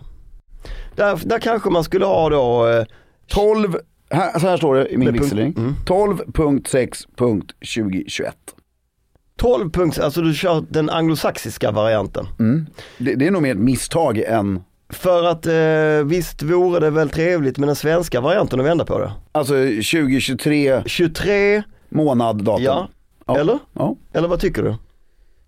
Där, 0.96 1.20
där 1.24 1.38
kanske 1.38 1.70
man 1.70 1.84
skulle 1.84 2.04
ha 2.04 2.28
då 2.30 2.68
eh, 2.68 2.84
12, 3.26 3.76
här, 4.10 4.38
så 4.38 4.46
här 4.46 4.56
står 4.56 4.74
det 4.74 4.88
i 4.88 4.96
min 4.96 5.12
vigselring. 5.12 5.54
mm. 5.58 5.74
12.6.2021. 5.86 8.32
12 9.38 9.70
punkter, 9.70 10.02
alltså 10.02 10.20
du 10.20 10.34
kör 10.34 10.64
den 10.68 10.90
anglosaxiska 10.90 11.70
varianten. 11.70 12.26
Det, 12.98 13.14
det 13.14 13.26
är 13.26 13.30
nog 13.30 13.42
mer 13.42 13.50
ett 13.52 13.58
misstag 13.58 14.18
än, 14.18 14.62
För 14.88 15.24
att 15.24 15.46
eh, 15.46 16.06
visst 16.08 16.42
vore 16.42 16.80
det 16.80 16.90
väl 16.90 17.10
trevligt 17.10 17.58
med 17.58 17.68
den 17.68 17.76
svenska 17.76 18.20
varianten 18.20 18.60
att 18.60 18.66
vända 18.66 18.84
på 18.84 18.98
det. 18.98 19.12
alltså 19.32 19.54
2023 19.54 20.82
23, 20.86 21.62
månad 21.88 22.44
datum. 22.44 22.64
ja, 22.64 22.88
Ja. 23.26 23.38
eller? 23.38 23.58
Ja. 23.72 23.96
Eller 24.12 24.28
vad 24.28 24.40
tycker 24.40 24.62
du? 24.62 24.74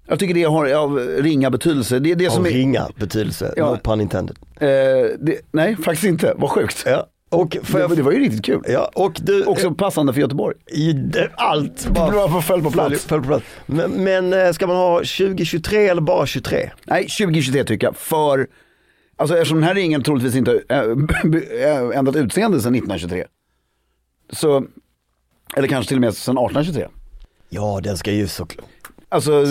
Jag 0.09 0.19
tycker 0.19 0.35
det 0.35 0.43
har 0.45 0.73
av 0.73 0.99
ringa 0.99 1.51
betydelse. 1.51 1.99
Det 1.99 2.11
är 2.11 2.17
det 2.17 2.27
Av 2.27 2.31
som 2.31 2.47
är, 2.47 2.51
ringa 2.51 2.89
betydelse, 2.97 3.55
Ja. 3.57 3.71
no 3.71 3.77
pun 3.83 4.01
intended. 4.01 4.37
eh, 4.61 4.69
det, 5.21 5.37
nej 5.53 5.77
faktiskt 5.77 6.05
inte, 6.05 6.35
vad 6.37 6.51
sjukt. 6.51 6.83
Ja. 6.87 7.07
Och, 7.31 7.57
får 7.63 7.79
Det, 7.79 7.95
det 7.97 8.03
var 8.03 8.13
ju 8.13 8.19
riktigt 8.19 8.45
kul. 8.45 8.63
ja, 8.69 8.91
och 8.95 9.19
du, 9.23 9.45
Också 9.45 9.75
passande 9.75 10.13
för 10.13 10.21
Göteborg. 10.21 10.57
i 10.67 10.93
det, 10.93 11.31
allt 11.35 11.89
bara 11.89 12.11
Bra 12.11 12.43
föll 12.43 12.63
på 12.63 12.71
plats. 12.71 13.05
föll, 13.05 13.21
på 13.21 13.27
plats. 13.27 13.45
Men, 13.67 13.91
men 13.91 14.33
eh, 14.33 14.53
ska 14.53 14.67
man 14.67 14.77
ha 14.77 14.97
2023 14.99 15.89
eller 15.89 16.01
bara 16.03 16.27
23? 16.27 16.71
Nej, 16.85 17.03
2023 17.09 17.65
tycker 17.65 17.87
jag. 17.87 17.97
För, 17.97 18.47
alltså 19.17 19.37
eftersom 19.37 19.59
den 19.59 19.65
här 19.69 19.75
ringen 19.75 20.03
troligtvis 20.03 20.35
inte 20.37 20.63
äh, 20.69 21.99
ändrat 21.99 22.17
utseende 22.17 22.61
sedan 22.61 22.75
1923. 22.75 23.25
Så, 24.33 24.65
eller 25.57 25.69
kanske 25.69 25.89
till 25.89 25.97
och 25.97 26.01
med 26.01 26.15
sedan 26.15 26.39
1823. 26.39 26.87
Ja, 27.49 27.81
den 27.83 27.97
ska 27.97 28.13
ju 28.13 28.29
så, 28.29 28.47
Alltså, 29.09 29.45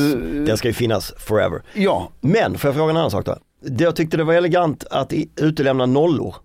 den 0.46 0.58
ska 0.58 0.68
ju 0.68 0.74
finnas 0.74 1.14
forever. 1.18 1.62
ja. 1.74 2.12
Men, 2.22 2.58
får 2.58 2.68
jag 2.68 2.76
fråga 2.76 2.92
en 2.92 2.98
annan 2.98 3.12
sak 3.12 3.26
då? 3.26 3.38
Det- 3.62 3.84
Jag 3.84 3.96
tyckte 3.96 4.18
det 4.18 4.24
var 4.24 4.34
elegant 4.34 4.84
att 4.92 5.14
utelämna 5.36 5.86
nollor. 5.86 6.36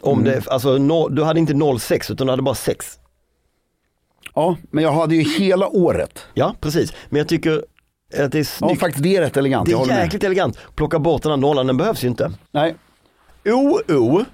Om 0.00 0.24
det, 0.24 0.48
alltså 0.48 0.78
no, 0.78 1.08
du 1.08 1.22
hade 1.22 1.40
inte 1.40 1.78
06 1.78 2.10
utan 2.10 2.26
du 2.26 2.30
hade 2.32 2.42
bara 2.42 2.54
6. 2.54 2.98
Ja, 4.34 4.56
men 4.70 4.84
jag 4.84 4.92
hade 4.92 5.14
ju 5.16 5.22
hela 5.38 5.68
året. 5.68 6.18
Ja, 6.34 6.54
precis. 6.60 6.92
Men 7.08 7.18
jag 7.18 7.28
tycker 7.28 7.64
att 8.18 8.32
det 8.32 8.38
är 8.38 8.38
Ja, 8.38 8.44
snyggt. 8.44 8.80
faktiskt 8.80 9.02
det 9.02 9.16
är 9.16 9.20
rätt 9.20 9.36
elegant. 9.36 9.66
det 9.66 9.72
är 9.72 9.76
håller 9.76 9.94
med. 9.94 10.04
jäkligt 10.04 10.24
elegant. 10.24 10.58
Plocka 10.74 10.98
bort 10.98 11.22
den 11.22 11.30
här 11.32 11.36
nollan, 11.36 11.66
den 11.66 11.76
behövs 11.76 12.04
ju 12.04 12.08
inte. 12.08 12.32
Nej, 12.50 12.74
OO. 13.44 14.24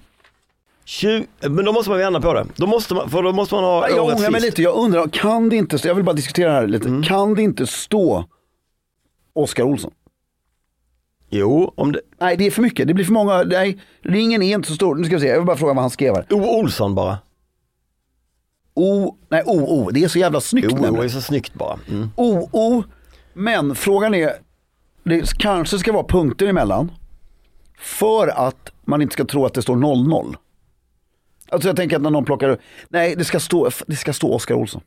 20, 0.85 1.27
men 1.41 1.65
då 1.65 1.73
måste 1.73 1.91
man 1.91 1.99
vända 1.99 2.21
på 2.21 2.35
det. 2.35 2.47
Då 2.57 2.67
måste 2.67 2.95
man, 2.95 3.11
för 3.11 3.23
då 3.23 3.33
måste 3.33 3.55
man 3.55 3.65
ha 3.65 3.89
jag 3.89 4.05
ångrar 4.05 4.31
mig 4.31 4.41
lite. 4.41 4.63
Jag 4.63 4.77
undrar, 4.77 5.09
kan 5.09 5.49
det 5.49 5.57
inte, 5.57 5.79
jag 5.89 5.95
vill 5.95 6.05
bara 6.05 6.13
diskutera 6.17 6.49
det 6.49 6.55
här 6.55 6.67
lite. 6.67 6.89
Mm. 6.89 7.03
Kan 7.03 7.35
det 7.35 7.43
inte 7.43 7.67
stå 7.67 8.25
Oskar 9.33 9.65
Olsson? 9.65 9.91
Jo, 11.39 11.73
om 11.77 11.93
det, 11.93 12.01
Nej, 12.19 12.37
det 12.37 12.47
är 12.47 12.51
för 12.51 12.63
mycket. 12.63 12.89
Det 12.89 12.95
blir 12.95 13.05
för 13.05 13.13
många. 13.13 13.43
Nej, 13.43 13.79
ringen 14.01 14.43
är 14.43 14.55
inte 14.55 14.69
så 14.69 14.75
stor. 14.75 14.95
Nu 14.95 15.05
ska 15.05 15.15
vi 15.15 15.21
se, 15.21 15.27
jag 15.27 15.37
vill 15.37 15.47
bara 15.47 15.57
fråga 15.57 15.75
vad 15.75 15.83
han 15.83 15.91
skrev 15.91 16.15
här. 16.15 16.27
O. 16.31 16.59
Olsson 16.59 16.95
bara. 16.95 17.19
O, 18.75 19.17
nej, 19.29 19.43
O, 19.47 19.61
O. 19.69 19.91
Det 19.91 20.05
är 20.05 20.09
så 20.09 20.19
jävla 20.19 20.41
snyggt 20.41 20.73
OO 20.73 20.77
nämligen. 20.77 21.05
är 21.05 21.09
så 21.09 21.21
snyggt 21.21 21.55
bara. 21.55 21.79
Mm. 21.89 22.11
O, 22.17 22.49
O. 22.53 22.85
Men 23.35 23.75
frågan 23.75 24.15
är, 24.15 24.33
det 25.03 25.39
kanske 25.39 25.79
ska 25.79 25.93
vara 25.93 26.05
punkter 26.05 26.47
emellan. 26.47 26.93
För 27.79 28.29
att 28.29 28.73
man 28.85 29.03
inte 29.03 29.13
ska 29.13 29.25
tro 29.25 29.47
att 29.47 29.55
det 29.55 29.63
står 29.63 29.77
00. 29.77 30.37
Alltså 31.49 31.69
jag 31.69 31.77
tänker 31.77 31.97
att 31.97 32.03
när 32.03 32.11
någon 32.11 32.25
plockar, 32.25 32.59
nej 32.89 33.15
det 33.17 33.25
ska 33.25 33.41
stå, 33.41 33.71
det 33.87 33.97
ska 33.97 34.13
stå 34.13 34.35
Oskar 34.35 34.55
Olsson. 34.55 34.83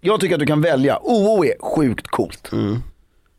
Jag 0.00 0.20
tycker 0.20 0.34
att 0.34 0.40
du 0.40 0.46
kan 0.46 0.60
välja, 0.60 0.98
OO 1.02 1.44
är 1.44 1.62
sjukt 1.62 2.08
coolt. 2.08 2.50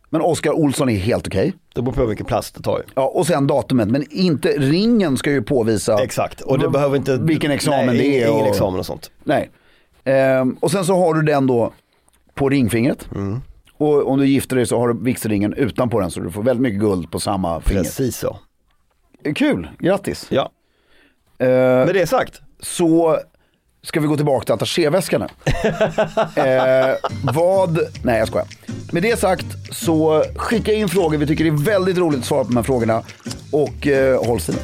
Men 0.10 0.22
Oskar 0.22 0.52
Olsson 0.52 0.90
är 0.90 0.96
helt 0.98 1.28
okej. 1.28 1.54
Det 1.76 1.82
beror 1.82 1.94
på 1.94 2.06
vilken 2.06 2.26
plats 2.26 2.52
det 2.52 2.64
tar. 2.64 2.84
Ja, 2.96 3.08
och 3.08 3.28
sen 3.28 3.48
datumet, 3.48 3.88
men 3.88 4.06
inte 4.12 4.50
ringen 4.50 5.18
ska 5.18 5.32
ju 5.32 5.42
påvisa 5.42 6.04
Exakt, 6.04 6.42
och 6.42 6.60
det 6.60 6.66
v- 6.66 6.72
behöver 6.72 6.96
inte... 6.98 7.18
vilken 7.18 7.52
examen 7.52 7.86
nej, 7.86 7.98
det 7.98 8.24
är. 8.24 8.28
Ingen 8.32 8.42
och, 8.42 8.48
examen 8.48 8.80
och 8.80 8.86
sånt. 8.86 9.12
Nej. 9.24 9.50
Ehm, 10.04 10.58
och 10.60 10.72
sen 10.72 10.86
så 10.86 10.96
har 10.96 11.14
du 11.14 11.22
den 11.22 11.48
då 11.48 11.74
på 12.34 12.50
ringfingret. 12.50 13.08
Mm. 13.16 13.42
Och 13.78 14.08
om 14.12 14.20
du 14.20 14.28
gifter 14.28 14.56
dig 14.56 14.66
så 14.66 14.80
har 14.80 14.88
du 14.88 15.04
vigselringen 15.04 15.54
utanpå 15.54 16.00
den 16.00 16.12
så 16.12 16.20
du 16.20 16.32
får 16.32 16.44
väldigt 16.44 16.62
mycket 16.62 16.80
guld 16.80 17.12
på 17.12 17.20
samma 17.20 17.62
finger. 17.62 17.82
Precis 17.84 18.18
så. 18.18 18.38
Kul, 19.36 19.70
grattis. 19.80 20.26
Ja, 20.30 20.50
Ehm, 21.40 21.48
med 21.86 21.94
det 21.96 22.08
sagt. 22.08 22.42
så 22.60 23.18
ska 23.84 24.00
vi 24.00 24.08
gå 24.08 24.16
tillbaka 24.16 24.46
till 24.46 24.54
attachéväskan 24.54 25.22
nu. 25.22 25.28
eh, 26.44 26.96
vad, 27.34 27.80
nej 28.04 28.20
jag 28.20 28.28
skojar. 28.28 28.48
Med 28.92 29.04
det 29.04 29.20
sagt 29.20 29.46
så 29.72 30.24
skicka 30.36 30.74
in 30.74 30.90
frågor, 30.90 31.18
vi 31.18 31.28
tycker 31.28 31.44
det 31.44 31.50
är 31.50 31.66
väldigt 31.66 31.98
roligt 31.98 32.20
att 32.20 32.26
svara 32.26 32.44
på 32.44 32.50
de 32.50 32.56
här 32.56 32.64
frågorna. 32.64 33.04
Och 33.52 33.88
eh, 33.88 34.26
håll 34.26 34.40
stilen. 34.40 34.62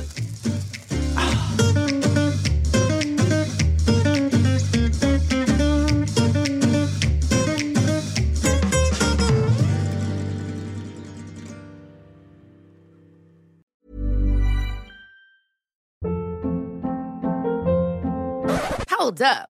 Hold 18.99 19.21
up. 19.21 19.52